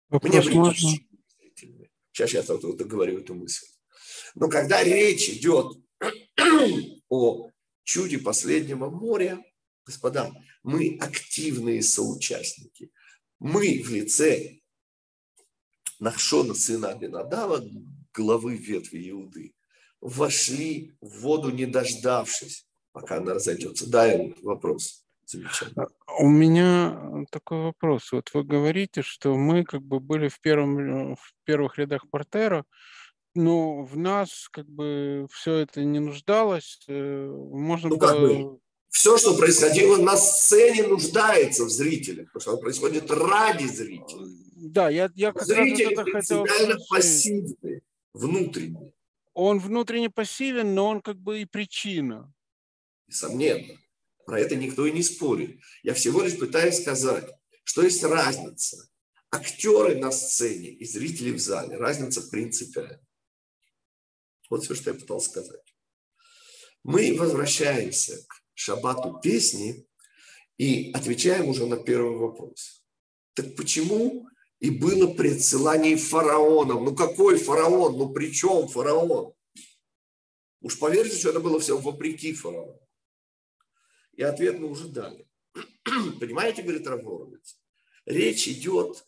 [0.09, 0.89] Вопрос Мне были можно?
[2.11, 3.65] Сейчас я вот договорю эту мысль.
[4.35, 5.77] Но когда речь идет
[7.09, 7.49] о
[7.83, 9.43] чуде последнего моря,
[9.85, 10.31] господа,
[10.63, 12.91] мы активные соучастники.
[13.39, 14.59] Мы в лице
[15.99, 17.63] Нахшона, сына Абинадава,
[18.13, 19.53] главы ветви Иуды,
[20.01, 23.89] вошли в воду, не дождавшись, пока она разойдется.
[23.89, 25.04] Да, вопрос.
[25.75, 25.87] А,
[26.19, 28.11] у меня такой вопрос.
[28.11, 32.65] Вот вы говорите, что мы как бы были в, первом, в первых рядах портера,
[33.33, 36.83] ну, в нас как бы все это не нуждалось.
[36.87, 38.07] Э, можно ну, было...
[38.07, 38.59] как бы,
[38.95, 44.45] все, что происходило на сцене, нуждается в зрителях, потому что оно происходит ради зрителей.
[44.55, 46.45] Да, я, я как Зрители раз это хотел
[46.89, 47.81] пассивны,
[48.13, 48.93] внутренние.
[49.33, 52.33] Он внутренне пассивен, но он как бы и причина.
[53.07, 53.77] Несомненно.
[54.25, 55.61] Про это никто и не спорит.
[55.83, 57.29] Я всего лишь пытаюсь сказать,
[57.63, 58.89] что есть разница.
[59.29, 61.77] Актеры на сцене и зрители в зале.
[61.77, 63.05] Разница принципиальная.
[64.49, 65.75] Вот все, что я пытался сказать.
[66.83, 69.87] Мы возвращаемся к шабату песни
[70.57, 72.83] и отвечаем уже на первый вопрос.
[73.33, 74.27] Так почему
[74.59, 75.37] и было при
[75.95, 76.81] фараонов?
[76.81, 77.97] Ну какой фараон?
[77.97, 79.33] Ну при чем фараон?
[80.61, 82.84] Уж поверьте, что это было все вопреки фараону.
[84.15, 85.27] И ответ мы уже дали.
[86.19, 87.59] Понимаете, говорит Раворовец,
[88.05, 89.05] речь идет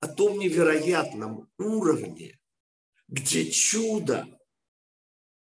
[0.00, 2.38] о том невероятном уровне,
[3.08, 4.26] где чудо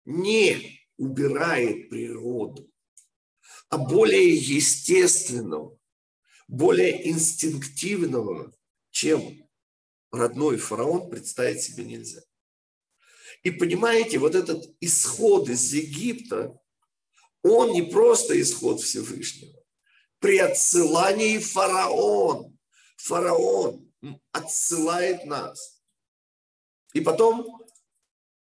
[0.04, 2.70] не убирает природу,
[3.68, 5.78] а более естественного,
[6.48, 8.52] более инстинктивного,
[8.90, 9.48] чем
[10.10, 12.20] родной фараон, представить себе нельзя.
[13.42, 16.61] И понимаете, вот этот исход из Египта,
[17.42, 19.58] он не просто исход Всевышнего.
[20.18, 22.56] При отсылании фараон,
[22.96, 23.92] фараон
[24.32, 25.82] отсылает нас.
[26.92, 27.64] И потом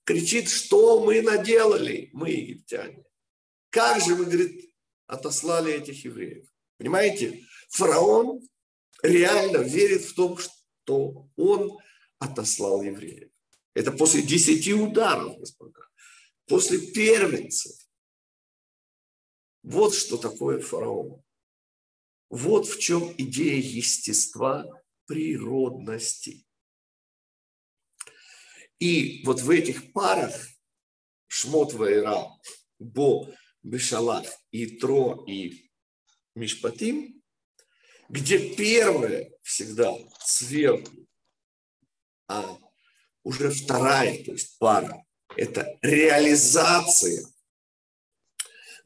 [0.05, 3.05] кричит, что мы наделали, мы египтяне.
[3.71, 4.75] Как же вы, говорит,
[5.07, 6.49] отослали этих евреев?
[6.79, 8.41] Понимаете, фараон
[9.03, 11.79] реально верит в том, что он
[12.19, 13.31] отослал евреев.
[13.75, 15.81] Это после десяти ударов, господа.
[16.47, 17.77] После первенцев.
[19.71, 21.23] Вот что такое фараон.
[22.31, 24.65] Вот в чем идея естества
[25.05, 26.47] природности.
[28.79, 30.35] И вот в этих парах
[31.27, 32.31] Шмот Вайра,
[32.79, 33.31] Бо,
[33.63, 35.71] Бешалах, и Тро и
[36.35, 37.23] Мишпатим,
[38.09, 41.07] где первое всегда сверху,
[42.27, 42.59] а
[43.23, 45.05] уже вторая, то есть пара,
[45.37, 47.27] это реализация.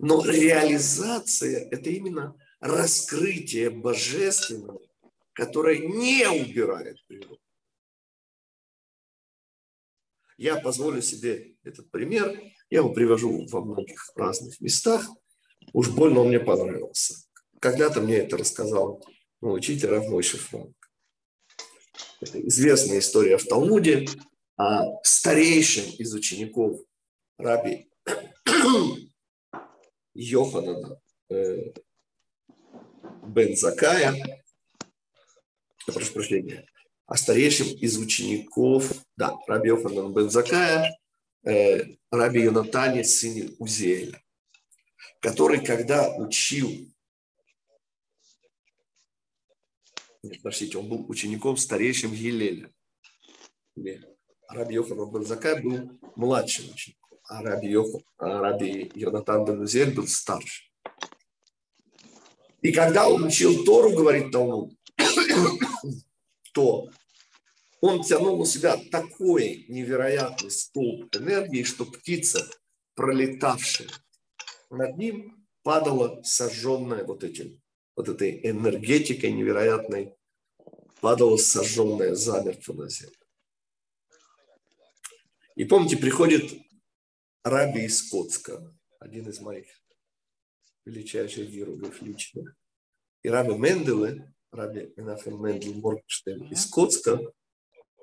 [0.03, 4.81] Но реализация– это именно раскрытие божественного,
[5.33, 7.41] которое не убирает природу.
[10.37, 12.37] Я позволю себе этот пример.
[12.69, 15.09] Я его привожу во многих разных местах.
[15.73, 17.15] Уж больно он мне понравился.
[17.61, 19.07] Когда-то мне это рассказал
[19.41, 20.75] мой учитель Равмой Шифранк.
[22.21, 24.09] Это известная история в Талмуде
[24.57, 26.81] о старейшем из учеников
[27.39, 27.89] раби
[30.15, 31.73] Йоханана э,
[33.27, 34.45] бен Закая,
[35.87, 36.67] прошу прощения,
[37.07, 40.99] о старейшем из учеников, да, Раби Йоханан бен Закая,
[41.45, 44.23] э, Раби Йонатане, сыне Узеля,
[45.21, 46.71] который, когда учил,
[50.23, 52.71] нет, подождите, он был учеником старейшим Елеля.
[54.49, 57.02] Раби Йоханан бен Закай был младшим учеником,
[57.33, 60.65] а Раби, Йохан, а Раби Йонатан бен Узель был старше.
[62.61, 64.73] И когда он учил Тору, говорит Талмуд,
[66.53, 66.89] то
[67.81, 72.49] он тянул на себя такой невероятный столб энергии, что птица,
[72.95, 73.89] пролетавшая
[74.71, 77.61] над ним, падала сожженная вот этим,
[77.97, 80.15] вот этой энергетикой невероятной,
[81.01, 83.17] падала сожженная замертво на землю.
[85.57, 86.53] И помните, приходит
[87.45, 89.67] Раби из Коцка, один из моих
[90.85, 92.55] величайших героев личных.
[93.23, 97.21] И Раби Менделе, Раби Менахем Мендел Моргенштейн из Коцка,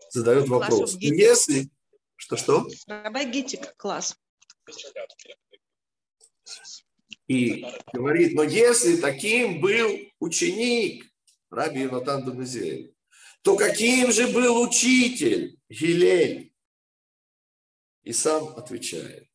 [0.10, 0.98] задает вопрос.
[1.00, 1.70] Если...
[2.18, 2.68] Что-что?
[2.88, 4.18] Раби Гитик, класс.
[7.28, 11.06] И говорит, но если таким был ученик,
[11.50, 12.94] Раби Йонатан Данузеев,
[13.42, 16.54] то каким же был учитель Гилель?
[18.04, 19.29] И сам отвечает,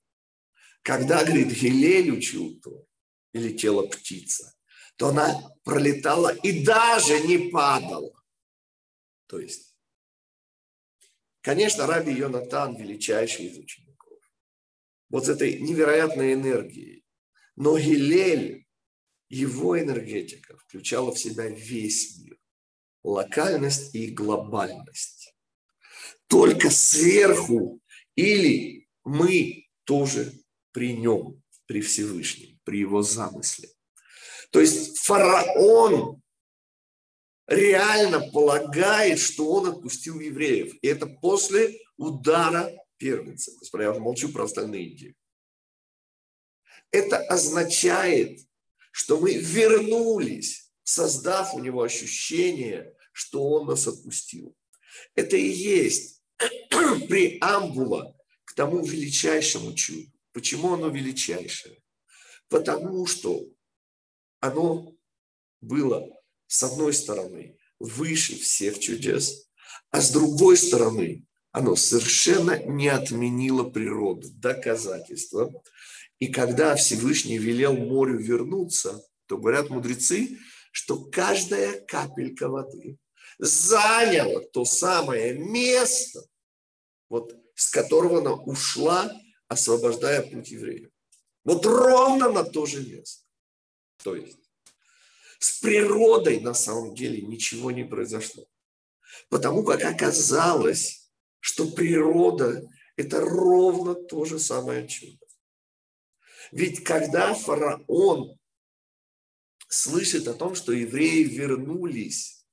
[0.84, 2.86] когда, говорит, Гилель учил то,
[3.32, 4.54] и летела птица,
[4.96, 8.12] то она пролетала и даже не падала.
[9.26, 9.74] То есть,
[11.40, 14.18] конечно, Раби Йонатан величайший из учеников.
[15.08, 17.02] Вот с этой невероятной энергией.
[17.56, 18.66] Но Гилель,
[19.30, 22.38] его энергетика включала в себя весь мир.
[23.02, 25.34] Локальность и глобальность.
[26.26, 27.80] Только сверху
[28.16, 30.43] или мы тоже
[30.74, 33.68] при нем, при Всевышнем, при его замысле.
[34.50, 36.20] То есть фараон
[37.46, 40.74] реально полагает, что он отпустил евреев.
[40.82, 43.52] И это после удара первенца.
[43.58, 45.14] Господи, я молчу про остальные идеи.
[46.90, 48.40] Это означает,
[48.90, 54.56] что мы вернулись, создав у него ощущение, что он нас отпустил.
[55.14, 56.20] Это и есть
[56.68, 60.13] преамбула к тому величайшему чуду.
[60.34, 61.80] Почему оно величайшее?
[62.48, 63.46] Потому что
[64.40, 64.92] оно
[65.60, 66.10] было,
[66.48, 69.48] с одной стороны, выше всех чудес,
[69.90, 74.28] а с другой стороны, оно совершенно не отменило природу.
[74.32, 75.52] Доказательство.
[76.18, 80.36] И когда Всевышний велел морю вернуться, то говорят мудрецы,
[80.72, 82.98] что каждая капелька воды
[83.38, 86.22] заняла то самое место,
[87.08, 89.12] вот, с которого она ушла,
[89.54, 90.90] освобождая путь евреев.
[91.44, 93.24] Вот ровно на то же место.
[94.02, 94.38] То есть
[95.38, 98.46] с природой на самом деле ничего не произошло.
[99.28, 102.62] Потому как оказалось, что природа–
[102.96, 105.26] это ровно то же самое чудо.
[106.52, 108.38] Ведь когда фараон
[109.68, 112.46] слышит о том, что евреи вернулись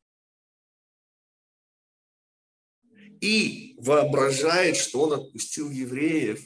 [3.21, 6.43] и воображает, что он отпустил евреев,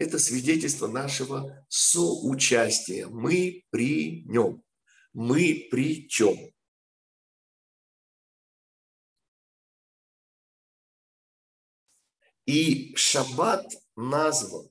[0.00, 3.06] это свидетельство нашего соучастия.
[3.06, 4.64] Мы при нем.
[5.12, 6.38] Мы при чем?
[12.46, 14.70] И шаббат назван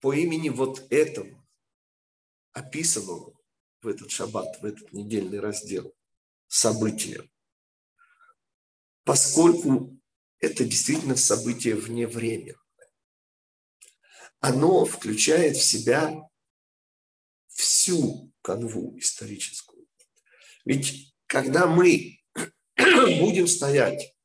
[0.00, 1.46] по имени вот этого,
[2.52, 3.38] описанного
[3.82, 5.94] в этот шаббат, в этот недельный раздел,
[6.48, 7.30] события.
[9.04, 9.99] Поскольку
[10.40, 12.56] это действительно событие вне времени.
[14.40, 16.28] Оно включает в себя
[17.48, 19.86] всю канву историческую.
[20.64, 22.22] Ведь когда мы
[22.76, 24.16] будем стоять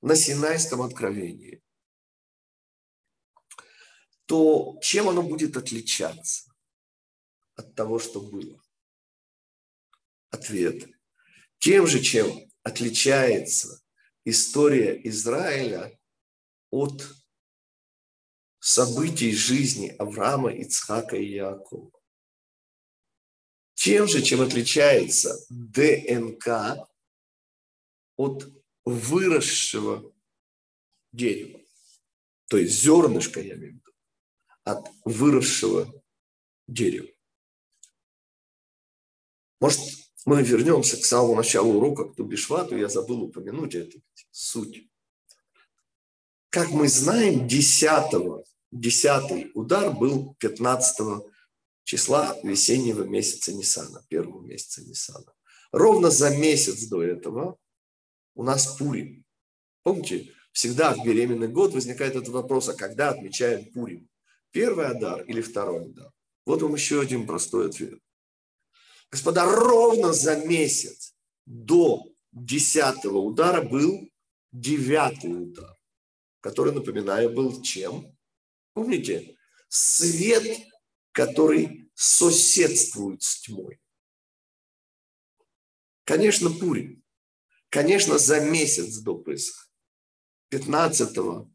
[0.00, 1.62] на Синайском откровении,
[4.24, 6.50] то чем оно будет отличаться
[7.54, 8.62] от того, что было?
[10.30, 10.88] Ответ.
[11.58, 13.82] Тем же, чем отличается
[14.28, 15.98] история Израиля
[16.70, 17.02] от
[18.60, 21.90] событий жизни Авраама, Ицхака и Якова.
[23.74, 26.86] Тем же, чем отличается ДНК
[28.16, 28.52] от
[28.84, 30.12] выросшего
[31.12, 31.60] дерева.
[32.48, 33.92] То есть зернышко, я имею в виду,
[34.64, 36.02] от выросшего
[36.66, 37.08] дерева.
[39.60, 39.80] Может,
[40.26, 44.02] мы вернемся к самому началу урока, к Тубишвату, я забыл упомянуть эту
[44.38, 44.88] суть.
[46.50, 51.24] Как мы знаем, 10, 10 удар был 15
[51.84, 55.32] числа весеннего месяца Нисана, первого месяца Нисана.
[55.72, 57.58] Ровно за месяц до этого
[58.34, 59.24] у нас Пурим.
[59.82, 64.08] Помните, всегда в беременный год возникает этот вопрос, а когда отмечаем Пурим?
[64.52, 66.12] Первый Адар или второй Адар?
[66.46, 67.98] Вот вам еще один простой ответ.
[69.10, 71.14] Господа, ровно за месяц
[71.44, 74.07] до десятого удара был
[74.52, 75.76] девятый удар,
[76.40, 78.16] который, напоминаю, был чем?
[78.72, 79.36] Помните?
[79.68, 80.66] Свет,
[81.12, 83.80] который соседствует с тьмой.
[86.04, 87.02] Конечно, Пурим.
[87.70, 89.68] Конечно, за месяц до Песха.
[90.48, 91.48] 15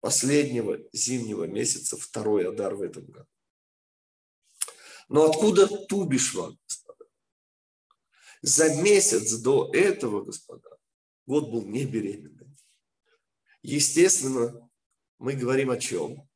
[0.00, 3.28] последнего зимнего месяца, второй Адар в этом году.
[5.08, 7.04] Но откуда Тубишва, господа?
[8.42, 10.78] За месяц до этого, господа,
[11.30, 12.48] год был не беременный.
[13.62, 14.68] Естественно,
[15.18, 16.28] мы говорим о чем?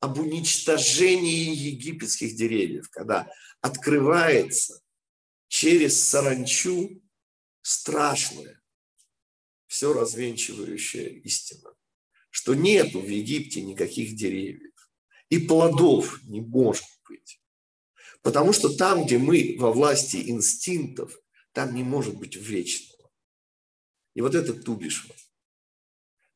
[0.00, 3.30] Об уничтожении египетских деревьев, когда
[3.60, 4.82] открывается
[5.46, 7.00] через саранчу
[7.60, 8.60] страшная,
[9.68, 11.72] все развенчивающая истина,
[12.30, 14.90] что нету в Египте никаких деревьев,
[15.28, 17.40] и плодов не может быть.
[18.22, 21.16] Потому что там, где мы во власти инстинктов,
[21.52, 22.91] там не может быть вечного.
[24.14, 25.16] И вот это Тубишват.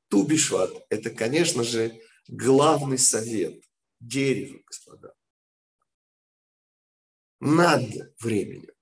[0.08, 3.62] Тубишват– это, конечно же, главный совет
[4.00, 5.14] дерева, господа.
[7.40, 7.82] Над
[8.20, 8.74] временем.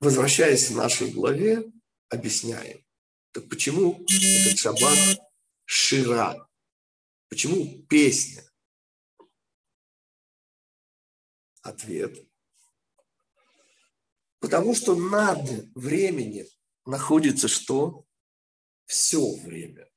[0.00, 1.62] Возвращаясь к нашей главе,
[2.08, 2.84] объясняем.
[3.32, 5.18] Так почему этот шаббат
[5.64, 6.48] шира?
[7.28, 8.42] Почему песня?
[11.62, 12.29] Ответ.
[14.40, 16.46] Потому что над временем
[16.86, 18.06] находится что?
[18.86, 19.88] Все время.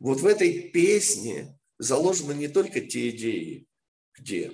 [0.00, 3.68] Вот в этой песне заложены не только те идеи,
[4.14, 4.52] где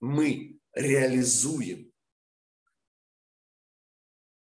[0.00, 1.92] мы реализуем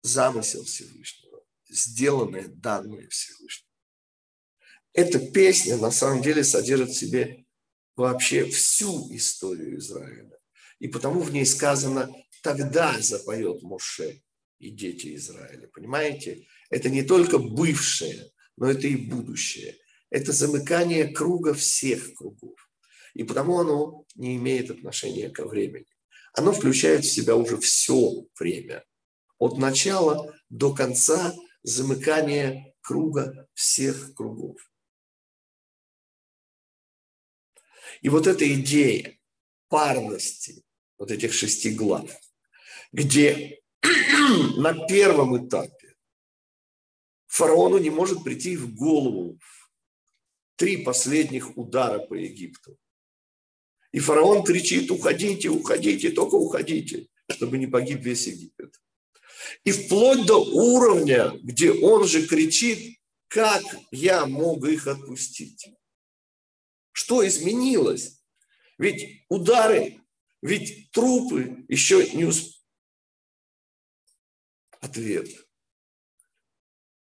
[0.03, 3.69] замысел Всевышнего, сделанное, данное Всевышнего.
[4.95, 7.45] Эта песня на самом деле содержит в себе
[7.95, 10.38] вообще всю историю Израиля.
[10.79, 12.11] И потому в ней сказано
[12.43, 14.23] «тогда запоет Моше
[14.59, 15.69] и дети Израиля».
[15.69, 16.47] Понимаете?
[16.71, 19.77] Это не только бывшее, но это и будущее.
[20.11, 22.59] Это замыкание круга всех кругов.
[23.15, 25.87] И потому оно не имеет отношения ко времени.
[26.33, 28.85] Оно включает в себя уже все время.
[29.39, 34.59] От начала до конца замыкание круга всех кругов.
[38.01, 39.19] И вот эта идея
[39.69, 40.65] парности
[40.99, 42.11] вот этих шести глав,
[42.93, 43.61] где
[44.57, 45.95] на первом этапе
[47.27, 49.39] фараону не может прийти в голову
[50.57, 52.77] три последних удара по Египту.
[53.93, 58.81] И фараон кричит, уходите, уходите, только уходите, чтобы не погиб весь Египет.
[59.65, 65.69] И вплоть до уровня, где он же кричит, как я мог их отпустить.
[66.93, 68.21] Что изменилось?
[68.79, 70.01] Ведь удары,
[70.43, 72.57] ведь трупы еще не усп...
[74.81, 75.29] Ответ.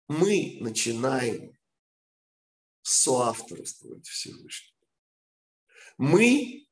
[0.08, 1.58] Мы начинаем
[2.82, 4.88] соавторствовать Всевышнему.
[5.98, 6.68] Мы,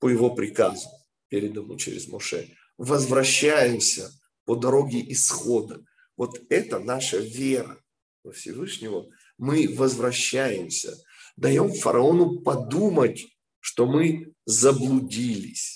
[0.00, 0.88] по его приказу,
[1.28, 4.10] переданному через Моше, возвращаемся
[4.44, 5.84] по дороге исхода.
[6.16, 7.80] Вот это наша вера
[8.24, 9.08] во Всевышнего.
[9.38, 10.96] Мы возвращаемся–
[11.36, 13.26] даем фараону подумать,
[13.60, 15.73] что мы заблудились,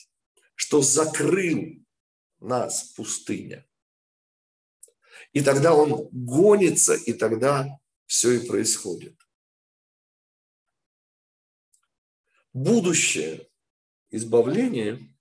[0.58, 1.86] что закрыл
[2.40, 3.64] нас пустыня.
[5.32, 9.16] И тогда он гонится, и тогда все и происходит.
[12.52, 13.48] Будущее
[14.10, 15.16] избавление,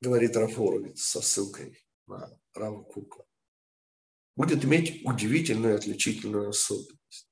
[0.00, 3.24] говорит Рафоровец со ссылкой на Рава Кука,
[4.34, 7.23] будет иметь удивительную отличительную особенность.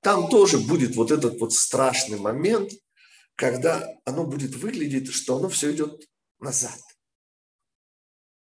[0.00, 2.72] Там тоже будет вот этот вот страшный момент,
[3.34, 6.78] когда оно будет выглядеть, что оно все идет назад.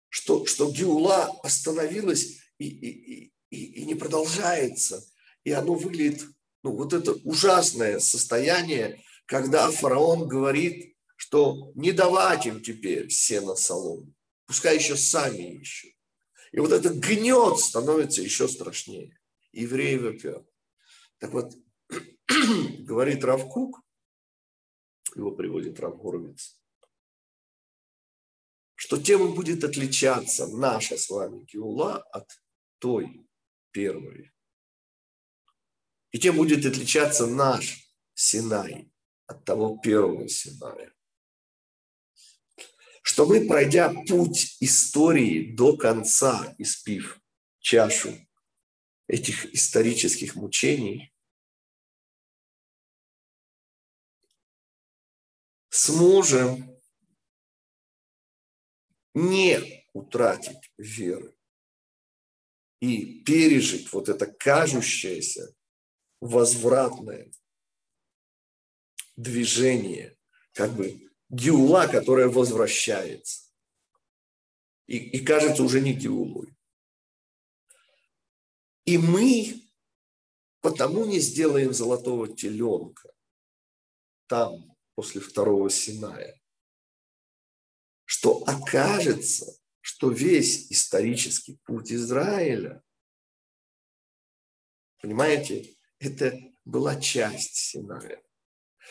[0.09, 5.05] Что, что Геула остановилась и, и, и, и не продолжается.
[5.45, 6.27] И оно выглядит,
[6.63, 14.13] ну вот это ужасное состояние, когда фараон говорит, что не давать им теперь сено солому,
[14.47, 15.93] пускай еще сами ищут.
[16.53, 19.19] И вот этот гнет становится еще страшнее.
[19.53, 20.47] Евреи вопят.
[21.19, 21.55] Так вот,
[22.79, 23.81] говорит Равкук,
[25.15, 26.61] его приводит Рав Горовец,
[28.75, 32.31] что тем будет отличаться наша с вами Геула от
[32.79, 33.27] той
[33.73, 34.33] первой.
[36.11, 38.93] И тем будет отличаться наш Синай
[39.27, 40.93] от того первого Синая
[43.09, 47.19] что мы, пройдя путь истории до конца, испив
[47.59, 48.15] чашу
[49.09, 51.13] этих исторических мучений,
[55.71, 56.79] сможем
[59.15, 61.35] не утратить веры
[62.81, 65.55] и пережить вот это кажущееся
[66.21, 67.33] возвратное
[69.17, 70.17] движение,
[70.53, 73.51] как бы геула, которая возвращается.
[74.87, 76.58] И, и кажется уже не геулой.
[78.89, 79.61] И мы
[80.63, 83.13] потому не сделаем золотого теленка
[84.29, 86.41] там, после второго Синая,
[88.07, 89.45] что окажется,
[89.83, 92.83] что весь исторический путь Израиля,
[95.03, 98.23] понимаете, это была часть Синая.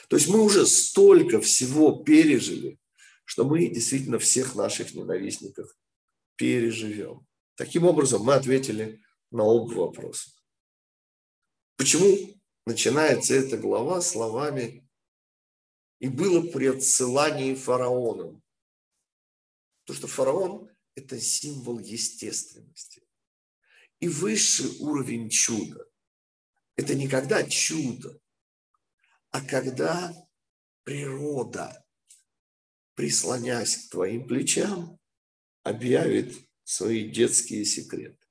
[0.10, 2.80] То есть мы уже столько всего пережили,
[3.26, 5.76] что мы действительно всех наших ненавистников
[6.36, 7.26] переживем.
[7.56, 9.02] Таким образом, мы ответили
[9.32, 10.32] на оба вопроса.
[11.76, 14.88] Почему начинается эта глава словами
[16.00, 18.44] «И было при отсылании фараоном»?
[19.86, 23.04] Потому что фараон– это символ естественности.
[24.00, 25.86] И высший уровень чуда–
[26.76, 28.20] это никогда чудо,
[29.32, 30.14] а когда
[30.84, 31.86] природа,
[32.96, 35.00] прислонясь к твоим плечам,
[35.64, 38.27] объявит свои детские секреты.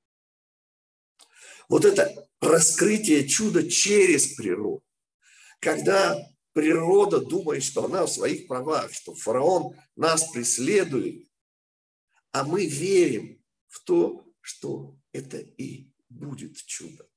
[1.68, 4.84] Вот это раскрытие чуда через природу.
[5.60, 6.16] Когда
[6.52, 11.28] природа думает, что она в своих правах, что фараон нас преследует,
[12.32, 17.08] а мы верим в то, что это и будет чудо.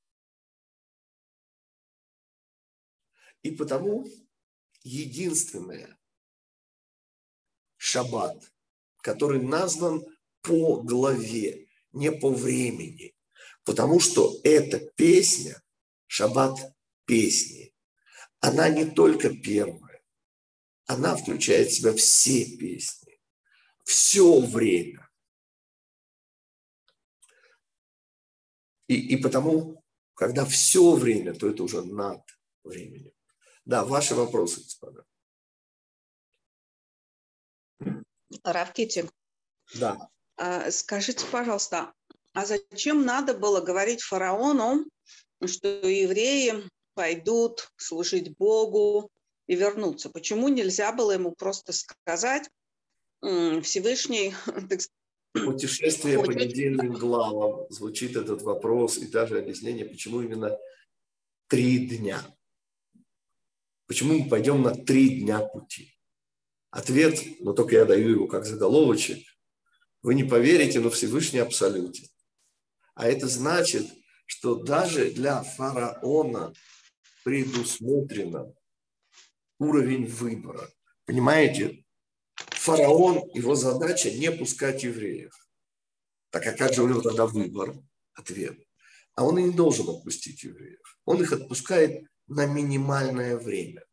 [3.42, 4.06] И потому
[4.82, 5.98] единственное,
[7.76, 8.52] шаббат,
[9.02, 10.04] который назван
[10.42, 13.14] по главе, не по времени.
[13.64, 15.62] Потому что эта песня,
[16.06, 16.58] шаббат
[17.04, 17.74] песни,
[18.40, 20.02] она не только первая,
[20.86, 23.20] она включает в себя все песни,
[23.84, 25.08] все время.
[28.88, 29.84] И, и потому,
[30.14, 32.22] когда все время, то это уже над
[32.64, 33.12] временем.
[33.64, 35.04] Да, ваши вопросы, господа.
[38.42, 39.08] Равкити,
[39.74, 40.08] Да.
[40.36, 41.94] а, скажите, пожалуйста,
[42.32, 44.86] а зачем надо было говорить фараону,
[45.44, 49.10] что евреи пойдут служить Богу
[49.46, 50.10] и вернутся?
[50.10, 52.48] Почему нельзя было ему просто сказать
[53.20, 54.34] Всевышний,
[54.68, 54.80] так
[55.32, 60.58] Путешествие по недельным главам звучит этот вопрос и даже объяснение, почему именно
[61.46, 62.20] три дня.
[63.86, 65.94] Почему мы пойдем на три дня пути?
[66.70, 69.24] Ответ, но только я даю его как заголовочек.
[70.02, 72.09] Вы не поверите, но Всевышний абсолютен.
[72.94, 73.86] А это значит,
[74.26, 76.52] что даже для фараона
[77.24, 78.52] предусмотрено
[79.58, 80.68] уровень выбора.
[81.04, 81.84] Понимаете,
[82.34, 85.32] фараон, его задача не пускать евреев.
[86.30, 87.76] Так а как же у него тогда выбор?
[88.14, 88.58] Ответ.
[89.14, 90.98] А он и не должен отпустить евреев.
[91.04, 93.84] Он их отпускает на минимальное время.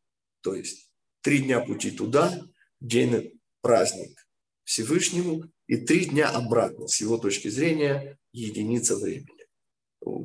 [0.41, 0.91] То есть
[1.21, 2.39] три дня пути туда,
[2.79, 4.27] день праздник
[4.63, 9.45] Всевышнему, и три дня обратно, с его точки зрения, единица времени.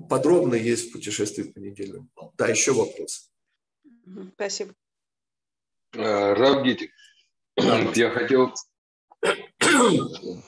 [0.09, 2.11] Подробно есть в путешествии по недельным.
[2.38, 3.30] Да, еще вопрос.
[4.34, 4.74] Спасибо.
[5.95, 6.93] Э, Рав Гитик,
[7.57, 8.53] я хотел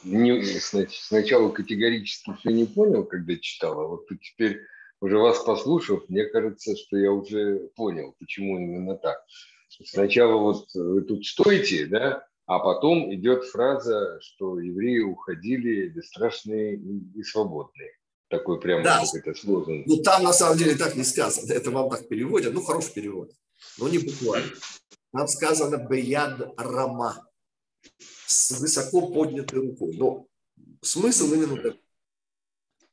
[0.04, 4.60] не- снач- сначала категорически все не понял, когда читал, а вот теперь
[5.00, 9.22] уже вас послушав, мне кажется, что я уже понял, почему именно так.
[9.68, 17.22] Сначала вот вы тут стойте, да, а потом идет фраза, что евреи уходили бесстрашные и
[17.22, 17.90] свободные.
[18.28, 19.00] Такой прямо Да.
[19.00, 19.82] как это сложно.
[19.86, 21.52] Ну, там на самом деле так не сказано.
[21.52, 22.52] Это вам так переводят.
[22.52, 23.30] Ну, хороший перевод.
[23.78, 24.50] Но не буквально.
[25.12, 27.26] Там сказано «беяд рама»
[28.26, 29.96] с высоко поднятой рукой.
[29.96, 30.26] Но
[30.82, 31.80] смысл именно такой.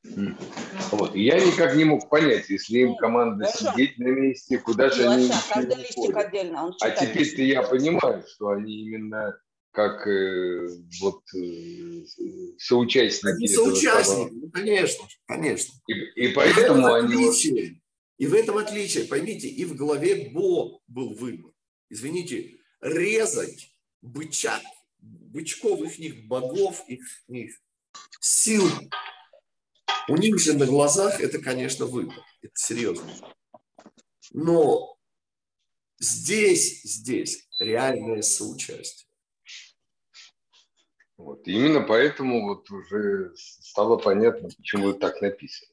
[0.04, 1.14] Вот.
[1.14, 3.72] И я никак не мог понять, если им команда Хорошо.
[3.72, 5.30] сидеть на месте, куда же они
[6.14, 9.38] отдельно, он А теперь-то я понимаю, что они именно
[9.70, 10.68] как э,
[11.00, 12.04] вот э,
[12.58, 13.36] соучастники.
[13.36, 14.34] Они соучастники.
[14.34, 15.74] Ну, конечно, конечно.
[15.86, 17.14] И, и И в этом поэтому они...
[17.16, 17.80] вот- отличие.
[18.18, 21.50] И в этом отличие, поймите, и в главе Бо был выбор.
[21.88, 24.60] Извините, резать бычак,
[25.00, 27.56] бычков их богов, их, их
[28.20, 28.64] сил.
[30.08, 32.16] У них же на глазах это, конечно, выбор.
[32.42, 33.10] Это серьезно.
[34.32, 34.96] Но
[35.98, 39.08] здесь, здесь реальное соучастие.
[41.16, 41.46] Вот.
[41.46, 45.72] И именно поэтому вот уже стало понятно, почему так написано.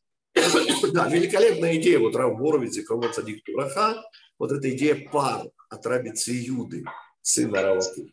[0.94, 4.04] Да, великолепная идея вот Рав Боровиц и Кровот Садик Тураха,
[4.38, 6.86] вот эта идея пар от Раби Циюды,
[7.22, 8.10] сына Раваку.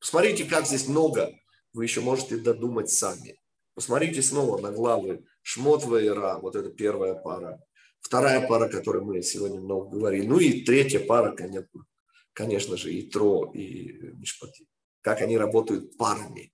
[0.00, 1.32] Посмотрите, как здесь много,
[1.72, 3.38] вы еще можете додумать сами.
[3.74, 7.60] Посмотрите снова на главы Шмот Ваера, вот это первая пара.
[8.00, 10.26] Вторая пара, о которой мы сегодня много говорили.
[10.26, 11.84] Ну и третья пара, конечно,
[12.32, 14.66] конечно же, и Тро, и Мишпати.
[15.00, 16.52] Как они работают парами.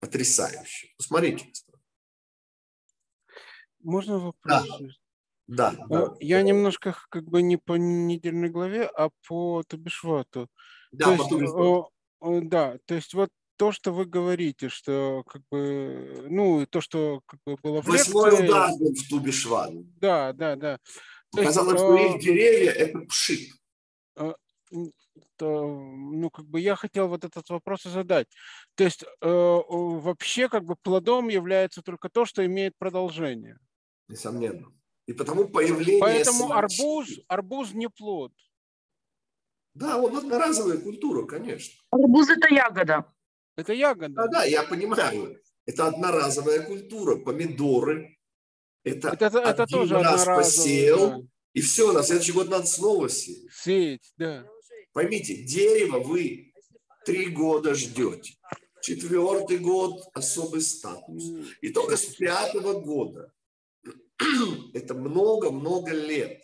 [0.00, 0.88] Потрясающе.
[0.96, 1.52] Посмотрите.
[3.82, 4.66] Можно вопрос?
[5.46, 6.14] Да, Э, да.
[6.20, 10.48] Я немножко как бы не по недельной главе, а по Табишвату.
[10.92, 11.90] Да, то есть, потом
[12.22, 13.30] э, э, да, то есть вот
[13.60, 18.30] то, что вы говорите, что как бы, ну, то, что как бы было в Восьмой
[18.30, 19.84] лекции, удар был в тубе Шван.
[20.00, 20.78] да, да, да.
[21.34, 23.54] Есть, Казалось, что э, их деревья– это пшик.
[24.16, 24.34] м,
[25.36, 28.28] то, ну, как бы я хотел вот этот вопрос и задать.
[28.76, 33.58] То есть э, вообще как бы плодом является только то, что имеет продолжение.
[34.08, 34.72] Несомненно.
[35.04, 38.32] И потому появление Поэтому саранчи- арбуз, арбуз не плод.
[39.74, 41.74] Да, он одноразовая культура, конечно.
[41.90, 43.04] Арбуз это ягода.
[43.60, 44.14] Это ягода.
[44.14, 45.38] Да, да, я понимаю.
[45.66, 47.16] Это одноразовая культура.
[47.16, 48.16] Помидоры–
[48.84, 51.28] это, Это, один тоже раз посеял, да.
[51.52, 53.52] и все, на следующий год надо снова сеять.
[53.52, 54.46] Сеять, да.
[54.92, 56.52] Поймите, дерево вы
[57.04, 58.34] три года ждете.
[58.80, 61.22] Четвертый год– особый статус.
[61.60, 63.32] И только с пятого года.
[64.72, 66.40] Это много-много лет.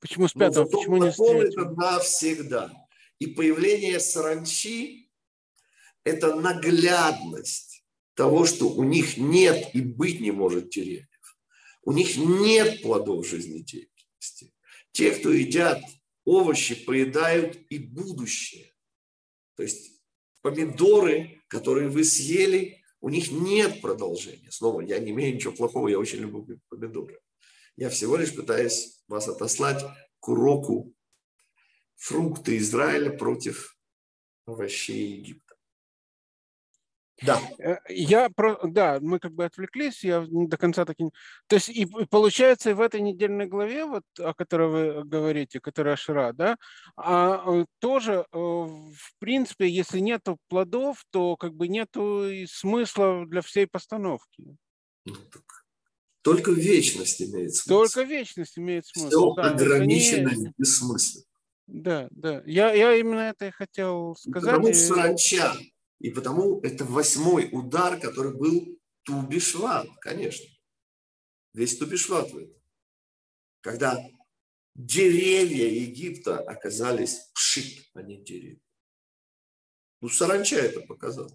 [0.00, 0.64] Почему с пятого?
[0.64, 1.42] Почему не с третьего?
[1.42, 2.72] это навсегда.
[3.18, 5.04] И появление саранчи–
[6.08, 7.84] это наглядность
[8.14, 11.06] того, что у них нет и быть не может деревьев.
[11.82, 14.54] У них нет плодов жизнедеятельности.
[14.92, 15.80] Те, кто едят
[16.24, 18.74] овощи, поедают и будущее.
[19.56, 20.00] То есть
[20.42, 24.50] помидоры, которые вы съели, у них нет продолжения.
[24.50, 27.20] Снова, я не имею ничего плохого, я очень люблю помидоры.
[27.76, 29.84] Я всего лишь пытаюсь вас отослать
[30.20, 30.92] к уроку
[31.96, 33.78] фрукты Израиля против
[34.46, 35.47] овощей Египта.
[37.22, 37.40] Да.
[37.58, 41.04] Э, я про, да, мы как бы отвлеклись, я до конца так и...
[41.46, 46.32] То есть и получается в этой недельной главе, вот, о которой вы говорите, которая Ашира,
[46.32, 46.56] да,
[46.96, 53.26] а, э, тоже, э, в принципе, если нету плодов, то как бы нету и смысла
[53.26, 54.56] для всей постановки.
[55.04, 55.16] Ну,
[56.22, 57.68] только вечность имеет смысл.
[57.68, 59.08] Только вечность имеет смысл.
[59.08, 60.52] Все да, ограничено не...
[60.56, 61.22] без смысла.
[61.66, 62.42] Да, да.
[62.46, 64.56] Я, я именно это и хотел сказать.
[64.56, 65.54] Потому что саранча
[66.00, 70.46] и потому это восьмой удар, который был Тубишват, конечно.
[71.54, 72.60] Весь Тубишват в этом.
[73.60, 73.98] Когда
[74.74, 78.60] деревья Египта оказались пшит, а не деревья.
[80.00, 81.28] Ну, саранча это показал.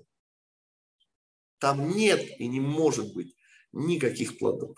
[1.60, 3.36] Там нет и не может быть
[3.74, 4.78] никаких плодов.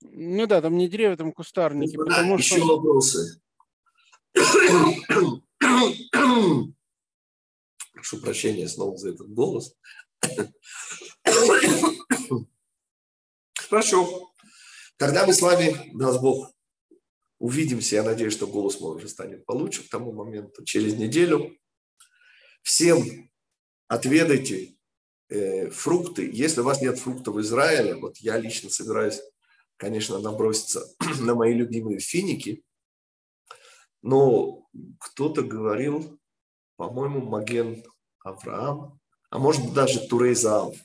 [0.00, 1.96] Ну да, там не деревья, там кустарники.
[1.96, 2.76] Да, потому еще что...
[2.76, 3.40] вопросы.
[8.02, 9.76] Прошу прощения снова за этот голос.
[13.54, 14.32] Хорошо.
[14.96, 16.50] Когда мы с вами, даст Бог,
[17.38, 21.56] увидимся, я надеюсь, что голос мой уже станет получше к тому моменту, через неделю.
[22.64, 23.30] Всем
[23.86, 24.74] отведайте
[25.28, 26.28] э, фрукты.
[26.32, 29.20] Если у вас нет фруктов в Израиле, вот я лично собираюсь,
[29.76, 32.64] конечно, наброситься на мои любимые финики,
[34.02, 36.18] но кто-то говорил,
[36.76, 37.82] по-моему, Маген
[38.24, 39.00] Авраам,
[39.30, 40.76] а может даже Турейзаав,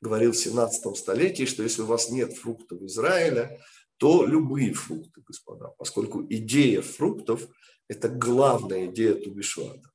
[0.00, 3.60] говорил в 17 столетии, что если у вас нет фруктов Израиля,
[3.96, 7.48] то любые фрукты, господа, поскольку идея фруктов–
[7.88, 9.90] это главная идея Тубишвата.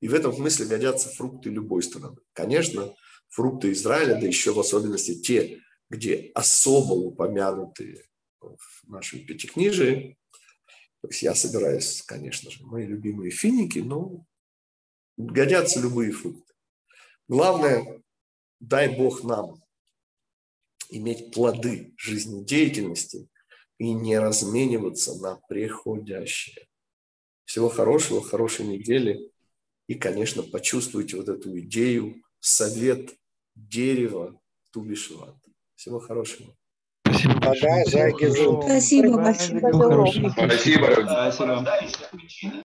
[0.00, 2.16] И в этом смысле годятся фрукты любой страны.
[2.32, 2.94] Конечно,
[3.28, 8.08] фрукты Израиля, да еще в особенности те, где особо упомянуты
[8.40, 10.16] в нашем пятикнижии,
[11.00, 14.24] то есть я собираюсь, конечно же, мои любимые финики, но
[15.16, 16.52] годятся любые фрукты.
[17.28, 18.02] Главное,
[18.58, 19.62] дай Бог нам
[20.90, 23.28] иметь плоды жизнедеятельности
[23.78, 26.68] и не размениваться на приходящее.
[27.44, 29.30] Всего хорошего, хорошей недели.
[29.86, 33.14] И, конечно, почувствуйте вот эту идею, совет
[33.54, 34.40] дерева
[34.70, 35.36] Тубишват.
[35.74, 36.54] Всего хорошего.
[37.20, 40.32] Спасибо большое.
[40.32, 40.32] Спасибо.
[40.32, 41.66] Спасибо.